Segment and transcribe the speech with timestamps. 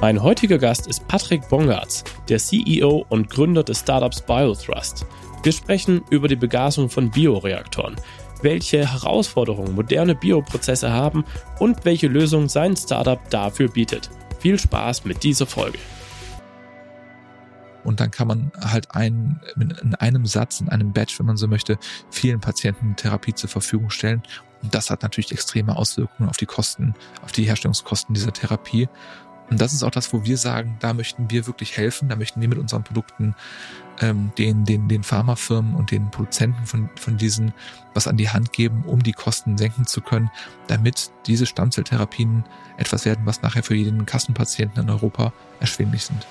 [0.00, 5.06] Mein heutiger Gast ist Patrick Bongartz, der CEO und Gründer des Startups BioThrust.
[5.42, 7.96] Wir sprechen über die Begasung von Bioreaktoren,
[8.42, 11.24] welche Herausforderungen moderne Bioprozesse haben
[11.60, 14.10] und welche Lösung sein Startup dafür bietet.
[14.38, 15.78] Viel Spaß mit dieser Folge.
[17.82, 21.46] Und dann kann man halt ein, in einem Satz, in einem Batch, wenn man so
[21.48, 21.78] möchte,
[22.10, 24.22] vielen Patienten Therapie zur Verfügung stellen.
[24.62, 28.88] Und das hat natürlich extreme Auswirkungen auf die Kosten, auf die Herstellungskosten dieser Therapie.
[29.48, 32.40] Und das ist auch das, wo wir sagen, da möchten wir wirklich helfen, da möchten
[32.40, 33.34] wir mit unseren Produkten
[34.00, 37.52] ähm, den, den, den Pharmafirmen und den Produzenten von, von diesen
[37.94, 40.30] was an die Hand geben, um die Kosten senken zu können,
[40.66, 42.44] damit diese Stammzelltherapien
[42.76, 46.26] etwas werden, was nachher für jeden Kassenpatienten in Europa erschwinglich sind.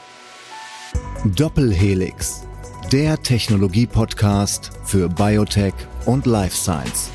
[1.37, 2.45] Doppelhelix,
[2.91, 5.73] der Technologie-Podcast für Biotech
[6.05, 7.11] und Life Science.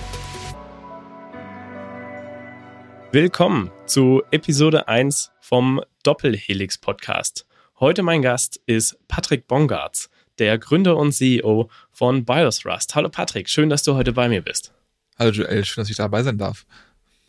[3.12, 7.44] Willkommen zu Episode 1 vom Doppelhelix Podcast.
[7.80, 12.94] Heute mein Gast ist Patrick Bongartz, der Gründer und CEO von BioThrust.
[12.94, 14.72] Hallo Patrick, schön, dass du heute bei mir bist.
[15.18, 16.66] Hallo Joel, schön, dass ich dabei sein darf.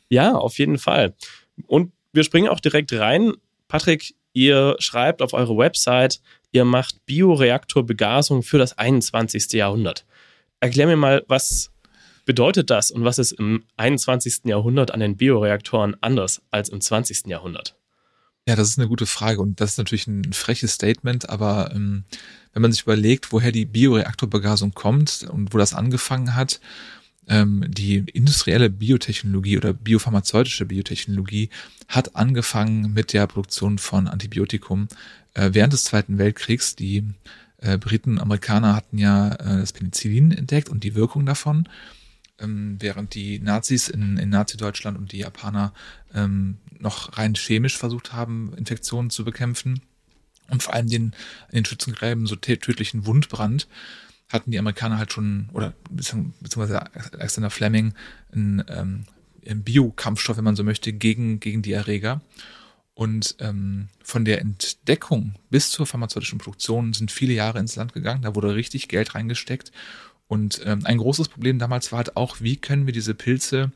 [0.08, 1.16] Ja, auf jeden Fall.
[1.66, 3.34] Und wir springen auch direkt rein.
[3.68, 9.52] Patrick, ihr schreibt auf eure Website, ihr macht Bioreaktorbegasung für das 21.
[9.54, 10.06] Jahrhundert.
[10.60, 11.72] Erklär mir mal, was
[12.26, 14.42] bedeutet das und was ist im 21.
[14.44, 17.26] Jahrhundert an den Bioreaktoren anders als im 20.
[17.26, 17.81] Jahrhundert?
[18.48, 22.06] Ja, das ist eine gute Frage und das ist natürlich ein freches Statement, aber ähm,
[22.54, 26.60] wenn man sich überlegt, woher die Bioreaktorbegasung kommt und wo das angefangen hat,
[27.28, 31.50] ähm, die industrielle Biotechnologie oder biopharmazeutische Biotechnologie
[31.88, 34.88] hat angefangen mit der Produktion von Antibiotikum
[35.36, 36.76] äh, während des Zweiten Weltkriegs.
[36.76, 37.06] Die
[37.58, 41.68] äh, Briten und Amerikaner hatten ja äh, das Penicillin entdeckt und die Wirkung davon
[42.42, 45.74] ähm, während die Nazis in, in Nazi-Deutschland und die Japaner
[46.14, 49.82] ähm, noch rein chemisch versucht haben, Infektionen zu bekämpfen
[50.52, 51.04] und vor allem den,
[51.50, 53.68] in den Schützengräben so tödlichen Wundbrand
[54.30, 56.82] hatten die Amerikaner halt schon, oder beziehungsweise
[57.14, 57.94] Alexander Fleming,
[58.32, 59.04] einen, ähm,
[59.46, 62.22] einen Biokampfstoff, wenn man so möchte, gegen, gegen die Erreger.
[62.94, 68.22] Und ähm, von der Entdeckung bis zur pharmazeutischen Produktion sind viele Jahre ins Land gegangen.
[68.22, 69.72] Da wurde richtig Geld reingesteckt.
[70.28, 73.72] Und ähm, ein großes Problem damals war halt auch, wie können wir diese Pilze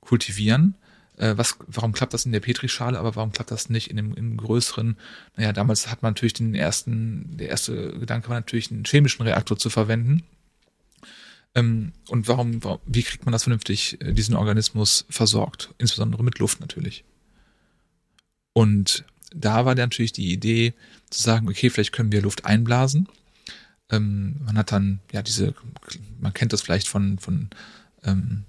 [0.00, 0.74] kultivieren?
[1.16, 4.14] Äh, was, warum klappt das in der Petrischale, aber warum klappt das nicht in dem,
[4.14, 4.96] im größeren?
[5.36, 9.58] Naja, damals hat man natürlich den ersten, der erste Gedanke war natürlich, einen chemischen Reaktor
[9.58, 10.22] zu verwenden.
[11.54, 15.74] Ähm, und warum, warum, wie kriegt man das vernünftig, äh, diesen Organismus versorgt?
[15.78, 17.04] Insbesondere mit Luft natürlich.
[18.52, 19.04] Und
[19.34, 20.74] da war dann natürlich die Idee
[21.10, 23.08] zu sagen, okay, vielleicht können wir Luft einblasen.
[23.90, 25.54] Ähm, man hat dann, ja, diese,
[26.20, 27.48] man kennt das vielleicht von, von
[28.04, 28.44] ähm,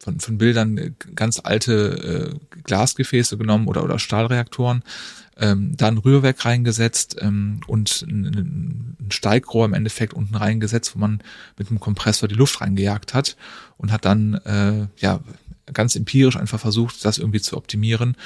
[0.00, 4.82] von, von Bildern äh, ganz alte äh, Glasgefäße genommen oder, oder Stahlreaktoren,
[5.36, 11.22] ähm, dann Rührwerk reingesetzt ähm, und ein, ein Steigrohr im Endeffekt unten reingesetzt, wo man
[11.58, 13.36] mit einem Kompressor die Luft reingejagt hat
[13.76, 15.20] und hat dann äh, ja
[15.72, 18.16] ganz empirisch einfach versucht, das irgendwie zu optimieren,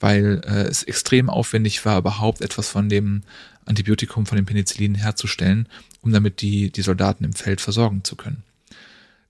[0.00, 3.22] weil äh, es extrem aufwendig war, überhaupt etwas von dem
[3.66, 5.68] Antibiotikum, von dem Penicillin herzustellen,
[6.00, 8.42] um damit die, die Soldaten im Feld versorgen zu können.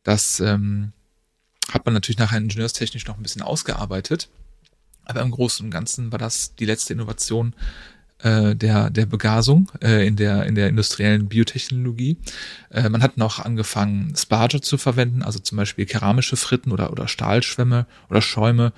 [0.04, 0.92] Das ähm,
[1.70, 4.28] hat man natürlich nachher ingenieurstechnisch noch ein bisschen ausgearbeitet.
[5.04, 7.54] Aber im Großen und Ganzen war das die letzte Innovation
[8.22, 12.16] äh, der, der Begasung äh, in, der, in der industriellen Biotechnologie.
[12.70, 17.08] Äh, man hat noch angefangen, Sparger zu verwenden, also zum Beispiel keramische Fritten oder, oder
[17.08, 18.72] Stahlschwämme oder Schäume,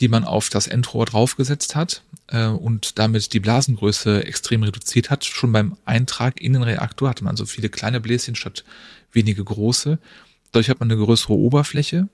[0.00, 5.24] die man auf das Endrohr draufgesetzt hat äh, und damit die Blasengröße extrem reduziert hat.
[5.24, 8.64] Schon beim Eintrag in den Reaktor hatte man so viele kleine Bläschen statt
[9.12, 9.98] wenige große.
[10.56, 12.08] Dadurch hat man eine größere Oberfläche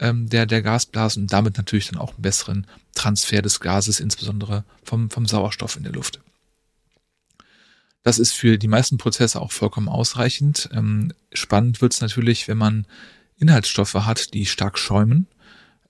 [0.00, 2.66] ähm, der, der Gasblasen und damit natürlich dann auch einen besseren
[2.96, 6.18] Transfer des Gases, insbesondere vom, vom Sauerstoff in der Luft.
[8.02, 10.68] Das ist für die meisten Prozesse auch vollkommen ausreichend.
[10.72, 12.86] Ähm, spannend wird es natürlich, wenn man
[13.38, 15.28] Inhaltsstoffe hat, die stark schäumen,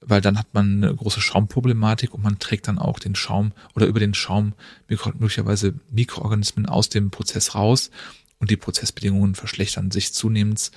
[0.03, 3.87] weil dann hat man eine große Schaumproblematik und man trägt dann auch den Schaum oder
[3.87, 4.53] über den Schaum
[4.87, 7.91] möglicherweise Mikroorganismen aus dem Prozess raus
[8.39, 10.73] und die Prozessbedingungen verschlechtern sich zunehmend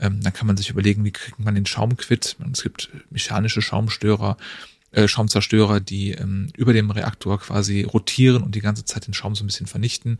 [0.00, 2.36] ähm, dann kann man sich überlegen, wie kriegt man den Schaum quitt.
[2.52, 4.36] Es gibt mechanische Schaumstörer,
[4.92, 9.34] äh, Schaumzerstörer, die ähm, über dem Reaktor quasi rotieren und die ganze Zeit den Schaum
[9.34, 10.18] so ein bisschen vernichten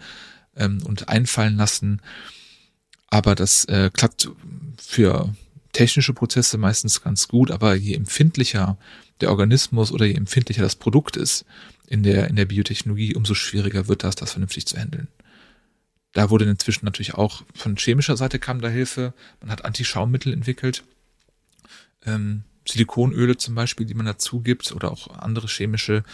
[0.57, 2.03] ähm, und einfallen lassen.
[3.09, 4.31] Aber das äh, klappt
[4.79, 5.35] für
[5.73, 8.77] technische Prozesse meistens ganz gut, aber je empfindlicher
[9.21, 11.45] der Organismus oder je empfindlicher das Produkt ist
[11.87, 15.09] in der, in der Biotechnologie, umso schwieriger wird das, das vernünftig zu handeln.
[16.13, 19.15] Da wurde inzwischen natürlich auch von chemischer Seite kam da Hilfe.
[19.41, 20.85] Man hat Antischaummittel entwickelt.
[22.05, 26.05] Ähm, Silikonöle zum Beispiel, die man dazu gibt oder auch andere chemische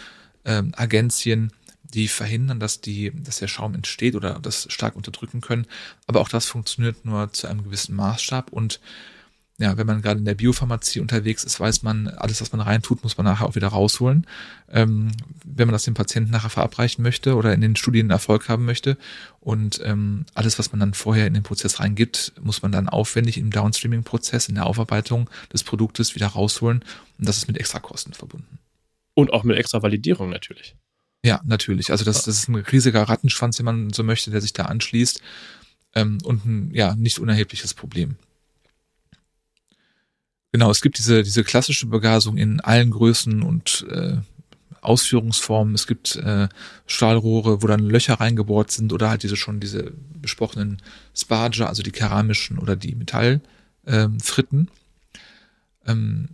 [0.45, 1.53] ähm, Agenzien,
[1.83, 5.67] die verhindern, dass die, dass der Schaum entsteht oder das stark unterdrücken können.
[6.07, 8.81] Aber auch das funktioniert nur zu einem gewissen Maßstab und
[9.59, 13.03] ja, wenn man gerade in der Biopharmazie unterwegs ist, weiß man, alles, was man reintut,
[13.03, 14.27] muss man nachher auch wieder rausholen.
[14.71, 15.13] Ähm,
[15.45, 18.99] wenn man das dem Patienten nachher verabreichen möchte oder in den Studien Erfolg haben möchte.
[19.41, 23.39] Und ähm, alles, was man dann vorher in den Prozess reingibt, muss man dann aufwendig
[23.39, 26.85] im Downstreaming-Prozess, in der Aufarbeitung des Produktes wieder rausholen.
[27.19, 28.59] Und das ist mit Extrakosten verbunden.
[29.15, 30.77] Und auch mit extra Validierung natürlich.
[31.25, 31.91] Ja, natürlich.
[31.91, 35.23] Also das, das ist ein riesiger Rattenschwanz, wenn man so möchte, der sich da anschließt.
[35.95, 38.17] Ähm, und ein ja, nicht unerhebliches Problem.
[40.57, 44.17] Genau, es gibt diese, diese klassische Begasung in allen Größen und äh,
[44.81, 45.75] Ausführungsformen.
[45.75, 46.49] Es gibt äh,
[46.87, 50.81] Stahlrohre, wo dann Löcher reingebohrt sind oder halt diese schon diese besprochenen
[51.15, 54.71] Sparger, also die keramischen oder die Metallfritten.
[55.85, 56.29] Ähm, ähm,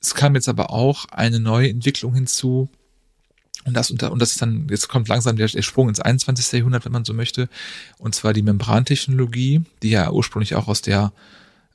[0.00, 2.68] es kam jetzt aber auch eine neue Entwicklung hinzu.
[3.64, 6.58] Und das, und das ist dann, jetzt kommt langsam der, der Sprung ins 21.
[6.58, 7.48] Jahrhundert, wenn man so möchte.
[7.98, 11.12] Und zwar die Membrantechnologie, die ja ursprünglich auch aus der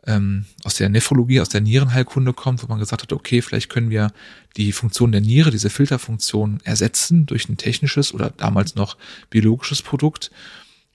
[0.09, 3.91] ähm, aus der Nephrologie, aus der Nierenheilkunde kommt, wo man gesagt hat, okay, vielleicht können
[3.91, 4.11] wir
[4.57, 8.97] die Funktion der Niere, diese Filterfunktion ersetzen durch ein technisches oder damals noch
[9.29, 10.31] biologisches Produkt.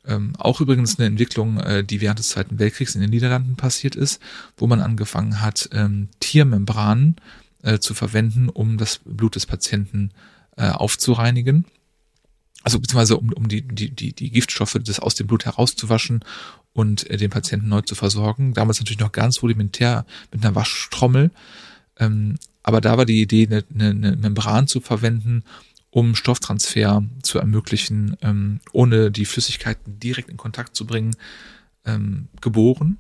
[0.05, 3.95] Ähm, auch übrigens eine Entwicklung, äh, die während des Zweiten Weltkriegs in den Niederlanden passiert
[3.95, 4.21] ist,
[4.57, 7.17] wo man angefangen hat, ähm, Tiermembranen
[7.63, 10.11] äh, zu verwenden, um das Blut des Patienten
[10.57, 11.65] äh, aufzureinigen
[12.65, 16.25] also beziehungsweise um, um die, die, die, die Giftstoffe des aus dem Blut herauszuwaschen
[16.73, 18.55] und äh, den Patienten neu zu versorgen.
[18.55, 21.31] Damals natürlich noch ganz rudimentär mit einer Waschtrommel.
[21.99, 25.45] Ähm, aber da war die Idee, eine, eine, eine Membran zu verwenden,
[25.91, 31.15] um Stofftransfer zu ermöglichen, ähm, ohne die Flüssigkeiten direkt in Kontakt zu bringen,
[31.85, 32.99] ähm, geboren.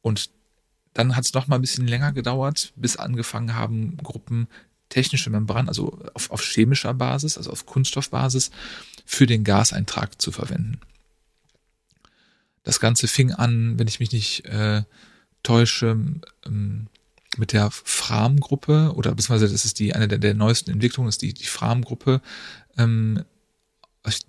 [0.00, 0.30] Und
[0.94, 4.48] dann hat es noch mal ein bisschen länger gedauert, bis angefangen haben, Gruppen
[4.88, 8.50] technische Membran, also auf, auf chemischer Basis, also auf Kunststoffbasis,
[9.04, 10.80] für den Gaseintrag zu verwenden.
[12.62, 14.82] Das Ganze fing an, wenn ich mich nicht äh,
[15.42, 15.98] täusche,
[16.44, 16.88] ähm,
[17.38, 21.34] mit der Fram-Gruppe oder beziehungsweise das ist die eine der, der neuesten Entwicklungen, ist die,
[21.34, 22.20] die Fram-Gruppe,
[22.78, 23.24] ähm,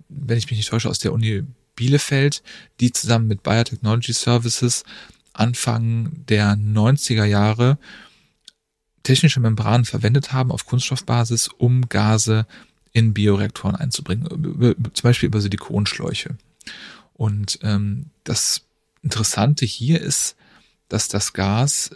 [0.08, 1.44] wenn ich mich nicht täusche, aus der Uni
[1.76, 2.42] Bielefeld,
[2.80, 4.84] die zusammen mit Biotechnology Services
[5.32, 7.78] Anfang der 90er Jahre
[9.08, 12.46] technische Membranen verwendet haben auf Kunststoffbasis, um Gase
[12.92, 16.36] in Bioreaktoren einzubringen, zum Beispiel über Silikonschläuche.
[17.14, 18.66] Und ähm, das
[19.02, 20.36] Interessante hier ist,
[20.90, 21.90] dass das Gas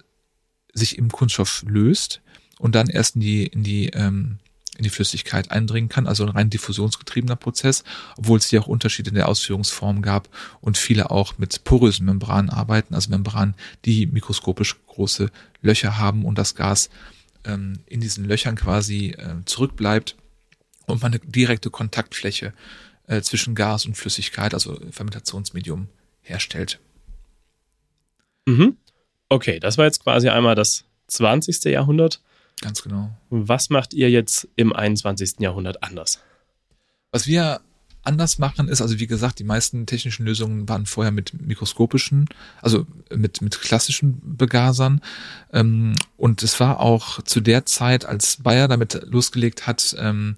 [0.72, 2.22] sich im Kunststoff löst
[2.58, 4.38] und dann erst in die, in die, ähm,
[4.78, 7.84] in die Flüssigkeit eindringen kann, also ein rein diffusionsgetriebener Prozess,
[8.16, 10.28] obwohl es hier auch Unterschiede in der Ausführungsform gab
[10.60, 13.54] und viele auch mit porösen Membranen arbeiten, also Membranen,
[13.84, 15.30] die mikroskopisch große
[15.60, 16.88] Löcher haben und das Gas
[17.44, 20.16] ähm, in diesen Löchern quasi äh, zurückbleibt
[20.86, 22.52] und man eine direkte Kontaktfläche
[23.06, 25.88] äh, zwischen Gas und Flüssigkeit, also Fermentationsmedium,
[26.22, 26.78] herstellt.
[28.46, 28.76] Mhm.
[29.28, 31.64] Okay, das war jetzt quasi einmal das 20.
[31.64, 32.20] Jahrhundert.
[32.62, 33.10] Ganz genau.
[33.28, 35.40] Was macht ihr jetzt im 21.
[35.40, 36.20] Jahrhundert anders?
[37.10, 37.60] Was wir
[38.04, 42.28] anders machen ist, also wie gesagt, die meisten technischen Lösungen waren vorher mit mikroskopischen,
[42.60, 45.00] also mit, mit klassischen Begasern.
[45.52, 50.36] Ähm, und es war auch zu der Zeit, als Bayer damit losgelegt hat, ähm,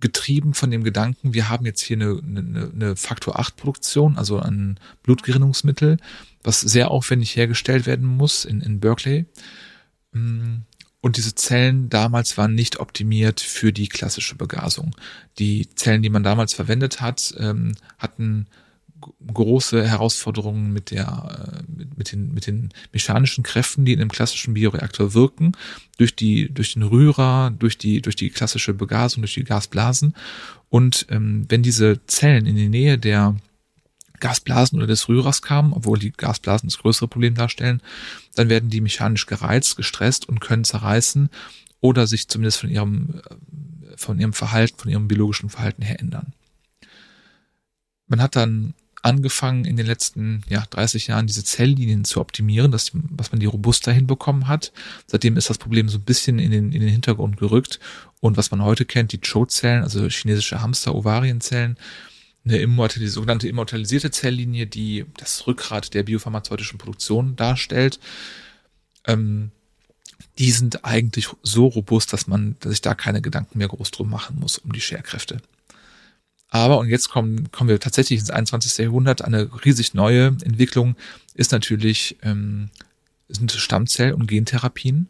[0.00, 4.38] getrieben von dem Gedanken, wir haben jetzt hier eine, eine, eine Faktor 8 Produktion, also
[4.38, 5.96] ein Blutgerinnungsmittel,
[6.44, 9.26] was sehr aufwendig hergestellt werden muss in, in Berkeley.
[10.12, 10.58] Mm,
[11.00, 14.96] und diese Zellen damals waren nicht optimiert für die klassische Begasung.
[15.38, 18.46] Die Zellen, die man damals verwendet hat, ähm, hatten
[19.32, 24.54] große Herausforderungen mit der äh, mit, den mit den mechanischen Kräften, die in einem klassischen
[24.54, 25.52] Bioreaktor wirken,
[25.98, 30.14] durch die durch den Rührer, durch die durch die klassische Begasung, durch die Gasblasen
[30.68, 33.36] und ähm, wenn diese Zellen in die Nähe der
[34.20, 37.82] Gasblasen oder des Rührers kamen, obwohl die Gasblasen das größere Problem darstellen,
[38.34, 41.30] dann werden die mechanisch gereizt, gestresst und können zerreißen
[41.80, 46.32] oder sich zumindest von ihrem, äh, von ihrem Verhalten, von ihrem biologischen Verhalten her ändern.
[48.06, 52.90] Man hat dann angefangen in den letzten ja, 30 Jahren diese Zelllinien zu optimieren, dass,
[52.92, 54.72] was man die robuster hinbekommen hat.
[55.06, 57.78] Seitdem ist das Problem so ein bisschen in den, in den Hintergrund gerückt.
[58.20, 61.78] Und was man heute kennt, die CHO-Zellen, also chinesische Hamster-Ovarienzellen,
[62.48, 68.00] eine immortalis sogenannte immortalisierte Zelllinie, die das Rückgrat der biopharmazeutischen Produktion darstellt.
[69.06, 69.50] Ähm,
[70.38, 74.38] die sind eigentlich so robust, dass man sich da keine Gedanken mehr groß drum machen
[74.38, 75.38] muss um die Scherkräfte.
[76.50, 78.78] Aber, und jetzt kommen, kommen wir tatsächlich ins 21.
[78.78, 80.96] Jahrhundert, eine riesig neue Entwicklung
[81.34, 82.70] ist natürlich, ähm,
[83.28, 85.08] sind Stammzell- und Gentherapien.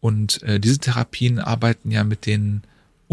[0.00, 2.62] Und äh, diese Therapien arbeiten ja mit den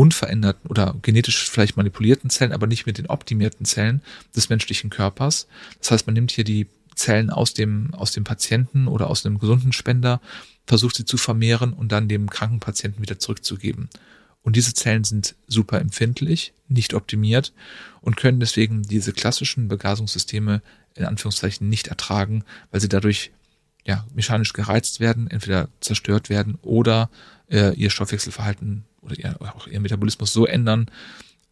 [0.01, 4.01] unveränderten oder genetisch vielleicht manipulierten Zellen, aber nicht mit den optimierten Zellen
[4.35, 5.47] des menschlichen Körpers.
[5.77, 6.65] Das heißt, man nimmt hier die
[6.95, 10.19] Zellen aus dem, aus dem Patienten oder aus einem gesunden Spender,
[10.65, 13.89] versucht sie zu vermehren und dann dem kranken Patienten wieder zurückzugeben.
[14.41, 17.53] Und diese Zellen sind super empfindlich, nicht optimiert
[18.01, 20.63] und können deswegen diese klassischen Begasungssysteme
[20.95, 23.31] in Anführungszeichen nicht ertragen, weil sie dadurch
[23.85, 27.11] ja, mechanisch gereizt werden, entweder zerstört werden oder
[27.51, 30.89] äh, ihr Stoffwechselverhalten oder ihr, auch ihr Metabolismus so ändern,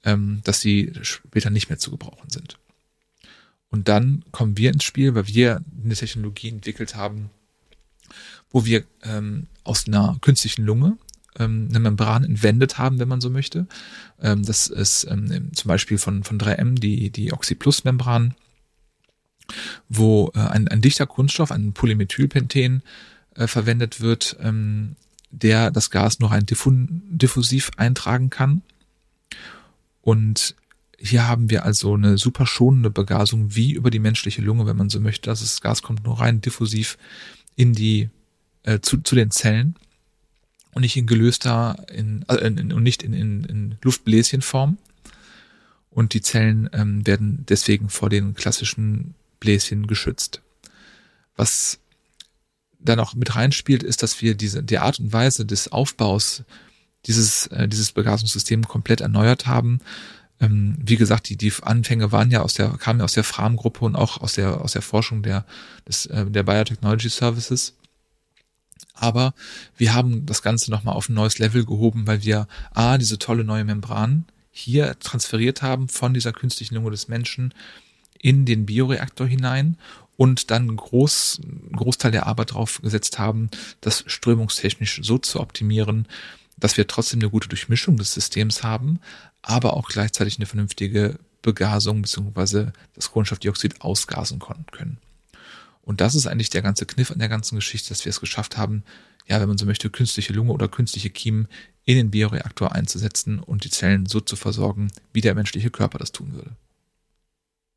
[0.04, 2.58] ähm, dass sie später nicht mehr zu gebrauchen sind.
[3.70, 7.30] Und dann kommen wir ins Spiel, weil wir eine Technologie entwickelt haben,
[8.50, 10.98] wo wir ähm, aus einer künstlichen Lunge
[11.38, 13.68] ähm, eine Membran entwendet haben, wenn man so möchte.
[14.20, 18.34] Ähm, das ist ähm, zum Beispiel von, von 3M die, die Oxyplus-Membran,
[19.88, 22.82] wo äh, ein, ein dichter Kunststoff, ein Polymethylpenten,
[23.36, 24.96] äh, verwendet wird, ähm,
[25.32, 28.62] der das Gas noch ein diffusiv eintragen kann.
[30.02, 30.56] Und
[30.98, 34.90] hier haben wir also eine super schonende Begasung wie über die menschliche Lunge, wenn man
[34.90, 35.30] so möchte.
[35.30, 36.98] Also das Gas kommt nur rein diffusiv
[37.56, 38.10] in die
[38.64, 39.76] äh, zu, zu den Zellen
[40.74, 44.78] und nicht in gelöster in, äh, in, und nicht in, in, in Luftbläschenform.
[45.92, 50.42] Und die Zellen ähm, werden deswegen vor den klassischen Bläschen geschützt.
[51.36, 51.80] Was
[52.80, 56.44] da noch mit reinspielt, ist, dass wir diese die Art und Weise des Aufbaus
[57.06, 59.80] dieses äh, dieses Begasungssystems komplett erneuert haben.
[60.42, 63.86] Ähm, wie gesagt, die die Anfänge waren ja aus der kamen ja aus der Fram-Gruppe
[63.86, 65.46] und auch aus der aus der Forschung der
[65.88, 67.76] des äh, der Biotechnology Services.
[68.94, 69.34] Aber
[69.78, 73.44] wir haben das Ganze nochmal auf ein neues Level gehoben, weil wir A, diese tolle
[73.44, 77.54] neue Membran hier transferiert haben von dieser künstlichen Lunge des Menschen
[78.20, 79.78] in den Bioreaktor hinein
[80.20, 81.40] und dann groß,
[81.72, 83.50] Großteil der Arbeit drauf gesetzt haben,
[83.80, 86.10] das strömungstechnisch so zu optimieren,
[86.58, 89.00] dass wir trotzdem eine gute Durchmischung des Systems haben,
[89.42, 92.72] aber auch gleichzeitig eine vernünftige Begasung bzw.
[92.96, 94.98] das Kohlenstoffdioxid ausgasen können.
[95.84, 98.58] Und das ist eigentlich der ganze Kniff an der ganzen Geschichte, dass wir es geschafft
[98.58, 98.84] haben,
[99.26, 101.48] ja, wenn man so möchte, künstliche Lunge oder künstliche Kiemen
[101.86, 106.12] in den Bioreaktor einzusetzen und die Zellen so zu versorgen, wie der menschliche Körper das
[106.12, 106.52] tun würde.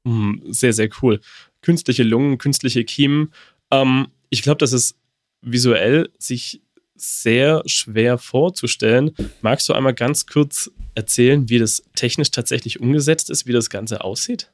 [0.07, 1.21] Hm, sehr, sehr cool.
[1.61, 3.33] Künstliche Lungen, künstliche Kiemen.
[3.71, 4.97] Ähm, ich glaube, das ist
[5.43, 6.61] visuell sich
[6.95, 9.13] sehr schwer vorzustellen.
[9.41, 14.05] Magst du einmal ganz kurz erzählen, wie das technisch tatsächlich umgesetzt ist, wie das Ganze
[14.05, 14.53] aussieht?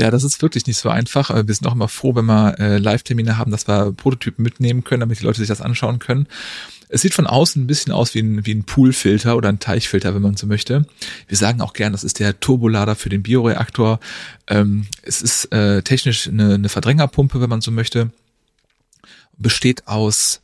[0.00, 1.28] Ja, das ist wirklich nicht so einfach.
[1.28, 5.00] Wir sind auch immer froh, wenn wir äh, Live-Termine haben, dass wir Prototypen mitnehmen können,
[5.00, 6.26] damit die Leute sich das anschauen können.
[6.88, 10.14] Es sieht von außen ein bisschen aus wie ein, wie ein Poolfilter oder ein Teichfilter,
[10.14, 10.86] wenn man so möchte.
[11.28, 14.00] Wir sagen auch gern, das ist der Turbolader für den Bioreaktor.
[14.46, 18.10] Ähm, es ist äh, technisch eine, eine Verdrängerpumpe, wenn man so möchte.
[19.36, 20.40] Besteht aus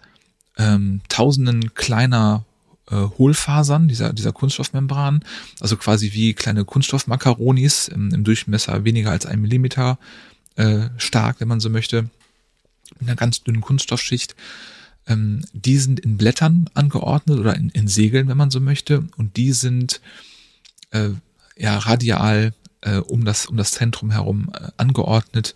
[0.58, 2.44] ähm, tausenden kleiner
[2.90, 5.24] äh, Hohlfasern dieser, dieser Kunststoffmembran,
[5.60, 9.98] also quasi wie kleine Kunststoffmakaronis im, im Durchmesser weniger als ein Millimeter
[10.56, 12.08] äh, stark, wenn man so möchte,
[13.00, 14.36] in einer ganz dünnen Kunststoffschicht.
[15.06, 19.36] Ähm, die sind in Blättern angeordnet oder in, in Segeln, wenn man so möchte, und
[19.36, 20.00] die sind
[20.90, 21.10] äh,
[21.56, 22.52] ja radial
[22.82, 25.54] äh, um das um das Zentrum herum äh, angeordnet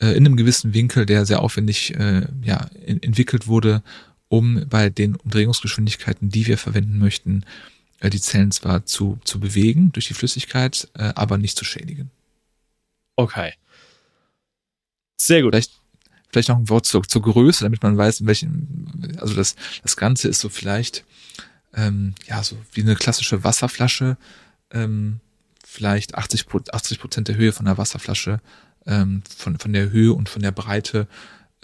[0.00, 3.82] äh, in einem gewissen Winkel, der sehr aufwendig äh, ja entwickelt wurde,
[4.32, 7.44] um bei den Umdrehungsgeschwindigkeiten, die wir verwenden möchten,
[8.00, 12.10] äh, die Zellen zwar zu, zu bewegen durch die Flüssigkeit, äh, aber nicht zu schädigen.
[13.14, 13.52] Okay.
[15.18, 15.52] Sehr gut.
[15.52, 15.78] Vielleicht,
[16.30, 19.98] vielleicht noch ein Wort zur, zur Größe, damit man weiß, in welchem, also das, das
[19.98, 21.04] Ganze ist so vielleicht,
[21.74, 24.16] ähm, ja, so wie eine klassische Wasserflasche,
[24.70, 25.20] ähm,
[25.62, 28.40] vielleicht 80, 80 Prozent der Höhe von der Wasserflasche,
[28.86, 31.06] ähm, von, von der Höhe und von der Breite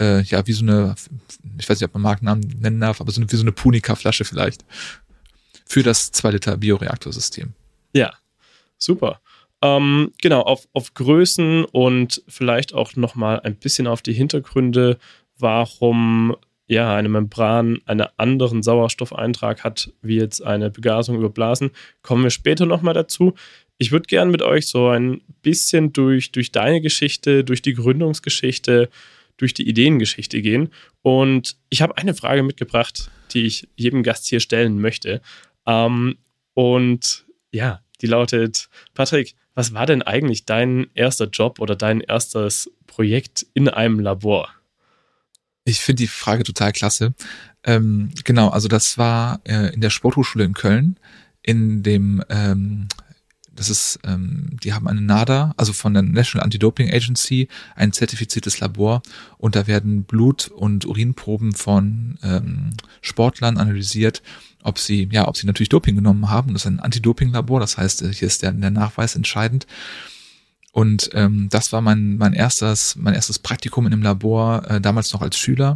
[0.00, 0.94] äh, ja, wie so eine,
[1.58, 4.24] ich weiß nicht, ob man Markennamen nennen darf, aber so eine, wie so eine Punica-Flasche
[4.24, 4.64] vielleicht.
[5.66, 7.52] Für das 2 Liter Bioreaktorsystem.
[7.92, 8.12] Ja,
[8.78, 9.20] super.
[9.60, 14.98] Ähm, genau, auf, auf Größen und vielleicht auch nochmal ein bisschen auf die Hintergründe,
[15.38, 16.36] warum
[16.68, 21.70] ja eine Membran einen anderen Sauerstoffeintrag hat, wie jetzt eine Begasung über Blasen,
[22.02, 23.34] kommen wir später nochmal dazu.
[23.78, 28.90] Ich würde gerne mit euch so ein bisschen durch, durch deine Geschichte, durch die Gründungsgeschichte
[29.38, 30.68] durch die Ideengeschichte gehen.
[31.02, 35.22] Und ich habe eine Frage mitgebracht, die ich jedem Gast hier stellen möchte.
[35.66, 36.18] Ähm,
[36.54, 42.70] und ja, die lautet, Patrick, was war denn eigentlich dein erster Job oder dein erstes
[42.86, 44.50] Projekt in einem Labor?
[45.64, 47.14] Ich finde die Frage total klasse.
[47.64, 50.98] Ähm, genau, also das war äh, in der Sporthochschule in Köln
[51.42, 52.88] in dem ähm,
[53.58, 58.60] das ist, ähm, die haben eine NADA, also von der National Anti-Doping Agency, ein zertifiziertes
[58.60, 59.02] Labor
[59.36, 64.22] und da werden Blut- und Urinproben von ähm, Sportlern analysiert,
[64.62, 66.52] ob sie, ja, ob sie natürlich Doping genommen haben.
[66.52, 69.66] Das ist ein Anti-Doping-Labor, das heißt, hier ist der, der Nachweis entscheidend.
[70.70, 75.12] Und ähm, das war mein, mein erstes, mein erstes Praktikum in einem Labor, äh, damals
[75.12, 75.74] noch als Schüler.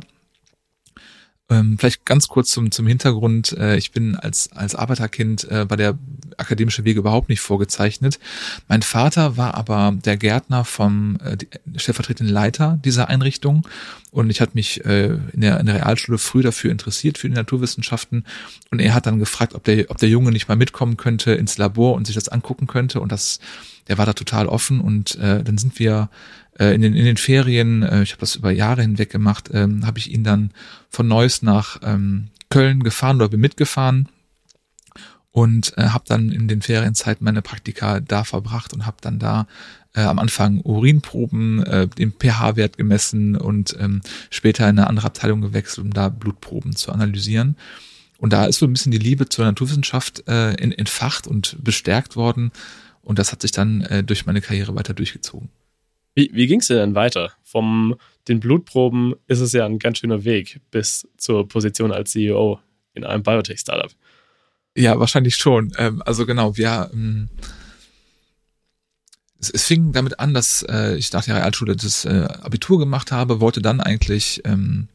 [1.50, 3.52] Ähm, vielleicht ganz kurz zum, zum Hintergrund.
[3.52, 5.98] Äh, ich bin als, als Arbeiterkind äh, bei der
[6.38, 8.18] akademische Wege überhaupt nicht vorgezeichnet.
[8.68, 11.36] Mein Vater war aber der Gärtner vom äh,
[11.76, 13.66] stellvertretenden Leiter dieser Einrichtung
[14.10, 17.34] und ich hatte mich äh, in, der, in der Realschule früh dafür interessiert, für die
[17.34, 18.24] Naturwissenschaften
[18.70, 21.58] und er hat dann gefragt, ob der, ob der Junge nicht mal mitkommen könnte ins
[21.58, 23.40] Labor und sich das angucken könnte und das,
[23.88, 26.08] der war da total offen und äh, dann sind wir
[26.58, 29.86] äh, in, den, in den Ferien, äh, ich habe das über Jahre hinweg gemacht, ähm,
[29.86, 30.50] habe ich ihn dann
[30.90, 34.08] von Neuss nach ähm, Köln gefahren oder bin mitgefahren
[35.30, 39.46] und äh, habe dann in den Ferienzeiten meine Praktika da verbracht und habe dann da
[39.94, 45.40] äh, am Anfang Urinproben, äh, den pH-Wert gemessen und ähm, später in eine andere Abteilung
[45.40, 47.56] gewechselt, um da Blutproben zu analysieren.
[48.18, 52.52] Und da ist so ein bisschen die Liebe zur Naturwissenschaft äh, entfacht und bestärkt worden.
[53.02, 55.48] Und das hat sich dann äh, durch meine Karriere weiter durchgezogen.
[56.14, 57.32] Wie, wie ging es denn weiter?
[57.42, 57.96] Vom
[58.28, 62.60] den Blutproben ist es ja ein ganz schöner Weg bis zur Position als CEO
[62.94, 63.90] in einem Biotech-Startup.
[64.76, 65.72] Ja, wahrscheinlich schon.
[65.76, 67.28] Ähm, also genau, wir ähm,
[69.40, 73.12] es, es fing damit an, dass äh, ich nach der Realschule das äh, Abitur gemacht
[73.12, 74.88] habe, wollte dann eigentlich ähm,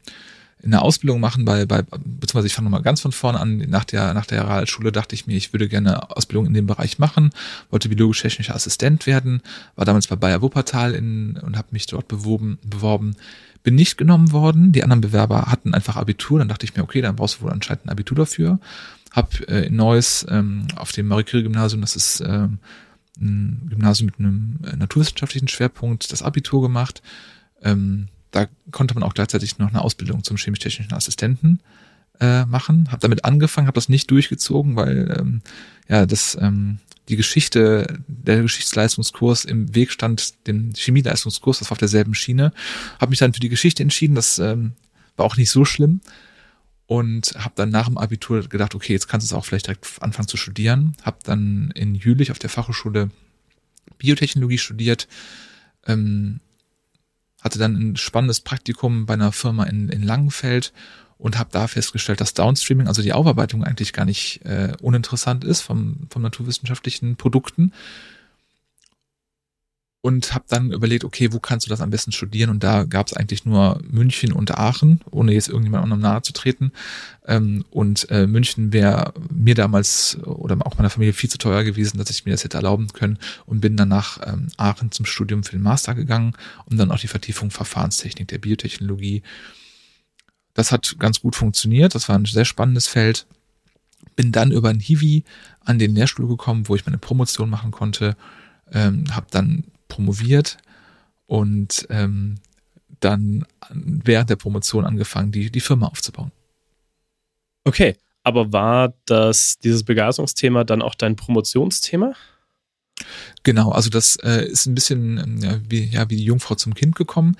[0.64, 4.12] eine Ausbildung machen bei, bei beziehungsweise ich fange nochmal ganz von vorne an, nach der,
[4.14, 7.30] nach der Realschule dachte ich mir, ich würde gerne Ausbildung in dem Bereich machen,
[7.70, 9.42] wollte biologisch-technischer Assistent werden,
[9.76, 13.14] war damals bei Bayer Wuppertal in, und habe mich dort beworben, beworben,
[13.62, 17.02] bin nicht genommen worden, die anderen Bewerber hatten einfach Abitur, dann dachte ich mir, okay,
[17.02, 18.58] dann brauchst du wohl anscheinend ein Abitur dafür,
[19.12, 22.48] habe äh, in Neuss ähm, auf dem Marie Curie Gymnasium, das ist äh,
[23.20, 27.02] ein Gymnasium mit einem äh, naturwissenschaftlichen Schwerpunkt, das Abitur gemacht,
[27.62, 31.60] ähm, da konnte man auch gleichzeitig noch eine Ausbildung zum chemisch-technischen Assistenten
[32.20, 32.88] äh, machen.
[32.90, 35.42] Habe damit angefangen, habe das nicht durchgezogen, weil ähm,
[35.88, 41.78] ja das ähm, die Geschichte, der Geschichtsleistungskurs im Weg stand, dem Chemieleistungskurs, das war auf
[41.78, 42.52] derselben Schiene.
[43.00, 44.72] Habe mich dann für die Geschichte entschieden, das ähm,
[45.16, 46.00] war auch nicht so schlimm
[46.86, 49.86] und habe dann nach dem Abitur gedacht, okay, jetzt kannst du es auch vielleicht direkt
[50.00, 50.96] anfangen zu studieren.
[51.02, 53.10] Habe dann in Jülich auf der Fachhochschule
[53.98, 55.08] Biotechnologie studiert,
[55.86, 56.40] ähm,
[57.40, 60.72] hatte dann ein spannendes Praktikum bei einer Firma in, in Langenfeld
[61.18, 65.62] und habe da festgestellt, dass Downstreaming, also die Aufarbeitung eigentlich gar nicht äh, uninteressant ist
[65.62, 67.72] vom, vom naturwissenschaftlichen Produkten
[70.00, 72.50] und habe dann überlegt, okay, wo kannst du das am besten studieren?
[72.50, 76.32] Und da gab es eigentlich nur München und Aachen, ohne jetzt irgendjemand anderem nahe zu
[76.32, 76.72] treten.
[77.26, 81.98] Ähm, und äh, München wäre mir damals oder auch meiner Familie viel zu teuer gewesen,
[81.98, 85.42] dass ich mir das hätte erlauben können und bin dann nach ähm, Aachen zum Studium
[85.42, 86.34] für den Master gegangen
[86.66, 89.22] und dann auch die Vertiefung Verfahrenstechnik der Biotechnologie.
[90.54, 93.26] Das hat ganz gut funktioniert, das war ein sehr spannendes Feld.
[94.14, 95.24] Bin dann über ein Hiwi
[95.64, 98.16] an den Lehrstuhl gekommen, wo ich meine Promotion machen konnte.
[98.72, 100.58] Ähm, habe dann promoviert
[101.26, 102.36] und ähm,
[103.00, 106.32] dann während der Promotion angefangen, die, die Firma aufzubauen.
[107.64, 112.14] Okay, aber war das, dieses Begeisterungsthema dann auch dein Promotionsthema?
[113.42, 116.74] Genau, also das äh, ist ein bisschen ähm, ja, wie, ja, wie die Jungfrau zum
[116.74, 117.36] Kind gekommen.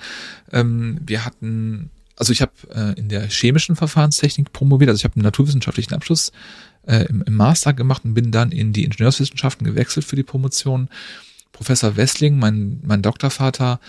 [0.51, 5.15] Ähm, wir hatten, also ich habe äh, in der chemischen Verfahrenstechnik promoviert, also ich habe
[5.15, 6.31] einen naturwissenschaftlichen Abschluss
[6.87, 10.89] äh, im, im Master gemacht und bin dann in die Ingenieurswissenschaften gewechselt für die Promotion
[11.59, 13.81] Professor Wessling, mein, mein Doktorvater,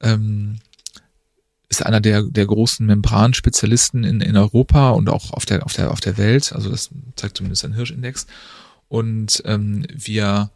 [0.00, 0.60] ähm,
[1.68, 5.90] ist einer der, der großen Membranspezialisten in, in Europa und auch auf der, auf der,
[5.90, 6.54] auf der Welt.
[6.54, 8.26] Also das zeigt zumindest ein Hirschindex.
[8.88, 10.50] Und ähm, wir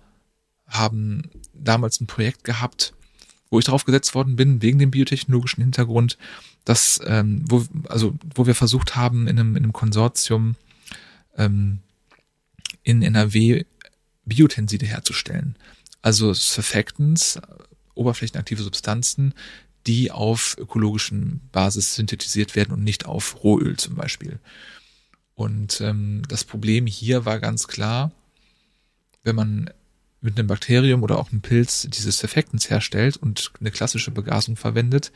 [0.67, 2.95] haben damals ein Projekt gehabt,
[3.51, 6.17] wo ich drauf gesetzt worden bin, wegen dem biotechnologischen Hintergrund,
[6.65, 10.57] dass, ähm, wo, also, wo wir versucht haben, in einem, in einem Konsortium
[11.37, 11.81] ähm,
[12.83, 13.67] in NRW
[14.25, 15.57] Biotenside herzustellen
[16.03, 17.41] also Surfactants,
[17.95, 19.35] oberflächenaktive Substanzen,
[19.87, 24.39] die auf ökologischen Basis synthetisiert werden und nicht auf Rohöl zum Beispiel.
[25.35, 28.13] Und ähm, das Problem hier war ganz klar,
[29.25, 29.71] wenn man
[30.21, 35.11] mit einem Bakterium oder auch einem Pilz diese Surfactants herstellt und eine klassische Begasung verwendet,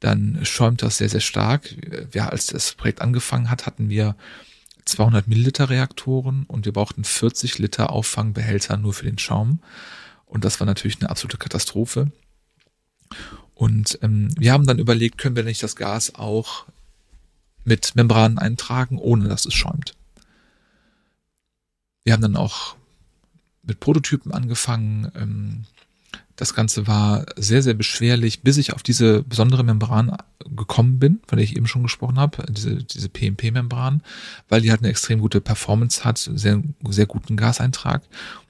[0.00, 1.74] dann schäumt das sehr, sehr stark.
[2.12, 4.14] Ja, als das Projekt angefangen hat, hatten wir
[4.84, 9.60] 200 Milliliter Reaktoren und wir brauchten 40 Liter Auffangbehälter nur für den Schaum.
[10.26, 12.10] Und das war natürlich eine absolute Katastrophe.
[13.54, 16.66] Und ähm, wir haben dann überlegt, können wir nicht das Gas auch
[17.64, 19.94] mit Membranen eintragen, ohne dass es schäumt.
[22.04, 22.76] Wir haben dann auch
[23.62, 25.10] mit Prototypen angefangen.
[25.16, 25.64] Ähm,
[26.36, 30.16] das Ganze war sehr, sehr beschwerlich, bis ich auf diese besondere Membran
[30.54, 34.02] gekommen bin, von der ich eben schon gesprochen habe, diese, diese PMP-Membran,
[34.48, 38.02] weil die halt eine extrem gute Performance hat, sehr, sehr guten Gaseintrag.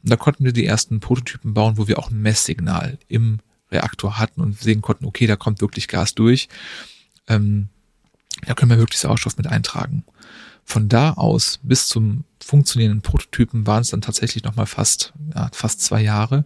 [0.02, 3.38] Und da konnten wir die ersten Prototypen bauen, wo wir auch ein Messsignal im
[3.70, 6.48] Reaktor hatten und sehen konnten, okay, da kommt wirklich Gas durch.
[7.28, 7.68] Ähm,
[8.46, 10.04] da können wir wirklich Sauerstoff mit eintragen.
[10.64, 15.80] Von da aus bis zum funktionierenden Prototypen waren es dann tatsächlich nochmal fast, ja, fast
[15.80, 16.44] zwei Jahre.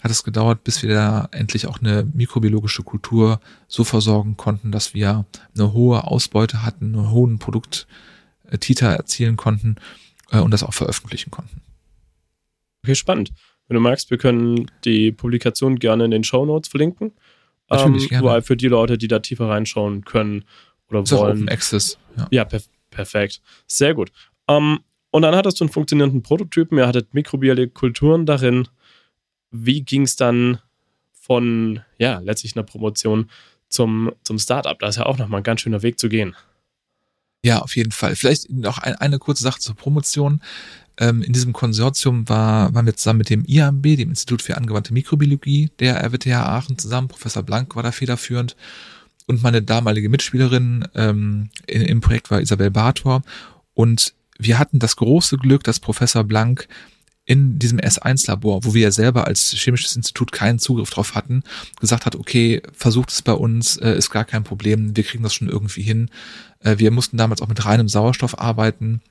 [0.00, 4.94] Hat es gedauert, bis wir da endlich auch eine mikrobiologische Kultur so versorgen konnten, dass
[4.94, 9.76] wir eine hohe Ausbeute hatten, einen hohen Produkttiter erzielen konnten
[10.30, 11.62] äh, und das auch veröffentlichen konnten.
[12.84, 13.32] Okay, spannend.
[13.66, 17.12] Wenn du magst, wir können die Publikation gerne in den Show Notes verlinken.
[17.68, 18.42] Natürlich, ähm, gerne.
[18.42, 20.44] für die Leute, die da tiefer reinschauen können
[20.88, 21.22] oder ist wollen.
[21.22, 21.98] Auch Open Access.
[22.16, 23.42] Ja, ja per perfekt.
[23.66, 24.10] Sehr gut.
[24.48, 24.80] Ähm,
[25.10, 28.68] und dann hattest du einen funktionierenden Prototypen, ihr hattet mikrobielle Kulturen darin.
[29.50, 30.58] Wie ging es dann
[31.12, 33.30] von, ja, letztlich einer Promotion
[33.68, 34.78] zum, zum Startup?
[34.78, 36.34] Da ist ja auch nochmal ein ganz schöner Weg zu gehen.
[37.44, 38.16] Ja, auf jeden Fall.
[38.16, 40.42] Vielleicht noch ein, eine kurze Sache zur Promotion.
[40.98, 44.92] Ähm, in diesem Konsortium war, waren wir zusammen mit dem IAMB, dem Institut für angewandte
[44.92, 47.08] Mikrobiologie der RWTH Aachen zusammen.
[47.08, 48.56] Professor Blank war da federführend.
[49.26, 53.22] Und meine damalige Mitspielerin ähm, in, im Projekt war Isabel Bartor.
[53.74, 56.66] Und wir hatten das große Glück, dass Professor Blank
[57.28, 61.42] in diesem S1-Labor, wo wir ja selber als chemisches Institut keinen Zugriff drauf hatten,
[61.78, 65.34] gesagt hat, okay, versucht es bei uns, äh, ist gar kein Problem, wir kriegen das
[65.34, 66.08] schon irgendwie hin.
[66.60, 69.02] Äh, wir mussten damals auch mit reinem Sauerstoff arbeiten.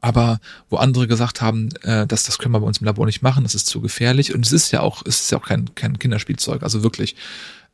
[0.00, 3.20] Aber wo andere gesagt haben, äh, dass das können wir bei uns im Labor nicht
[3.20, 4.34] machen, das ist zu gefährlich.
[4.34, 7.14] Und es ist ja auch, es ist ja auch kein, kein Kinderspielzeug, also wirklich.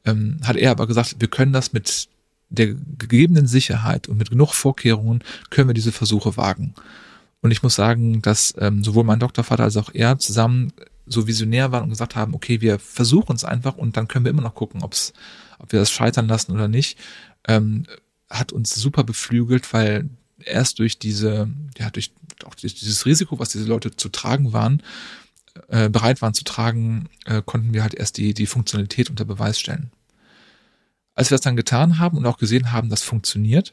[0.04, 2.08] Ähm, hat er aber gesagt, wir können das mit
[2.48, 6.74] der gegebenen Sicherheit und mit genug Vorkehrungen können wir diese Versuche wagen.
[7.42, 10.72] Und ich muss sagen, dass ähm, sowohl mein Doktorvater als auch er zusammen
[11.06, 14.30] so visionär waren und gesagt haben, okay, wir versuchen es einfach und dann können wir
[14.30, 15.12] immer noch gucken, ob's,
[15.58, 16.98] ob wir das scheitern lassen oder nicht,
[17.48, 17.86] ähm,
[18.28, 20.08] hat uns super beflügelt, weil
[20.44, 21.48] erst durch diese,
[21.78, 22.12] ja, durch
[22.44, 24.82] auch dieses Risiko, was diese Leute zu tragen waren,
[25.68, 29.58] äh, bereit waren zu tragen, äh, konnten wir halt erst die, die Funktionalität unter Beweis
[29.58, 29.90] stellen.
[31.14, 33.72] Als wir das dann getan haben und auch gesehen haben, das funktioniert,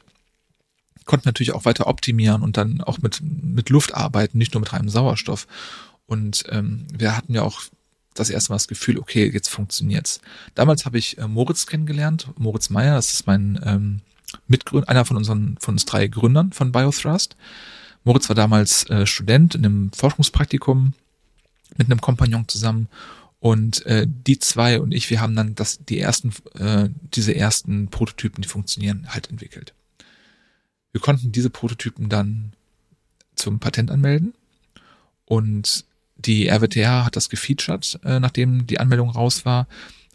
[1.08, 4.72] konnten natürlich auch weiter optimieren und dann auch mit, mit Luft arbeiten, nicht nur mit
[4.72, 5.48] reinem Sauerstoff.
[6.06, 7.62] Und ähm, wir hatten ja auch
[8.14, 10.20] das erste Mal das Gefühl, okay, jetzt funktioniert's.
[10.54, 14.00] Damals habe ich äh, Moritz kennengelernt, Moritz Meyer, das ist mein ähm,
[14.46, 17.36] Mitgründer, einer von unseren, von uns drei Gründern von Biothrust.
[18.04, 20.92] Moritz war damals äh, Student in einem Forschungspraktikum
[21.76, 22.88] mit einem Kompagnon zusammen
[23.40, 27.88] und äh, die zwei und ich, wir haben dann das, die ersten, äh, diese ersten
[27.88, 29.74] Prototypen, die funktionieren, halt entwickelt.
[30.98, 32.54] Wir konnten diese Prototypen dann
[33.36, 34.34] zum Patent anmelden
[35.26, 35.84] und
[36.16, 39.68] die RWTH hat das gefeatured, äh, nachdem die Anmeldung raus war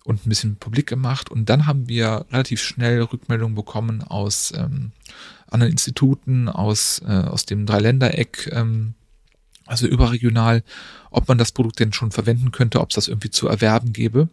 [0.04, 1.32] und ein bisschen publik gemacht.
[1.32, 4.92] Und dann haben wir relativ schnell Rückmeldungen bekommen aus ähm,
[5.50, 8.96] anderen Instituten, aus, äh, aus dem Dreiländereck, ähm,
[9.66, 10.64] also überregional,
[11.12, 14.24] ob man das Produkt denn schon verwenden könnte, ob es das irgendwie zu erwerben gäbe.
[14.24, 14.32] Und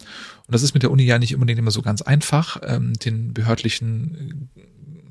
[0.49, 4.51] das ist mit der Uni ja nicht unbedingt immer so ganz einfach, ähm, den behördlichen,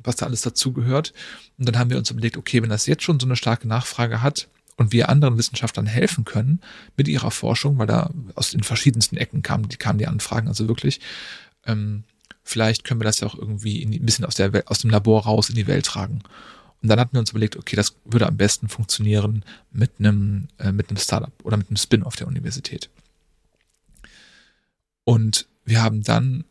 [0.09, 1.13] was da alles dazugehört.
[1.57, 4.21] Und dann haben wir uns überlegt, okay, wenn das jetzt schon so eine starke Nachfrage
[4.21, 6.61] hat, und wir anderen Wissenschaftlern helfen können
[6.95, 10.69] mit ihrer Forschung, weil da aus den verschiedensten Ecken kamen die, kamen die Anfragen, also
[10.69, 11.01] wirklich,
[11.65, 12.05] ähm,
[12.43, 15.25] vielleicht können wir das ja auch irgendwie in, ein bisschen aus, der, aus dem Labor
[15.25, 16.21] raus in die Welt tragen.
[16.81, 19.43] Und dann hatten wir uns überlegt, okay, das würde am besten funktionieren
[19.73, 22.89] mit einem, äh, mit einem Startup oder mit einem Spin-off der Universität.
[25.03, 26.45] Und wir haben dann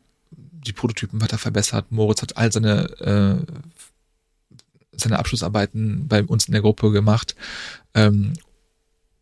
[0.69, 1.91] die Prototypen weiter verbessert.
[1.91, 3.53] Moritz hat all seine äh,
[5.01, 7.37] seine Abschlussarbeiten bei uns in der Gruppe gemacht
[7.95, 8.35] ähm,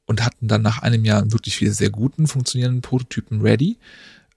[0.06, 3.76] und hatten dann nach einem Jahr wirklich viele sehr guten, funktionierenden Prototypen ready.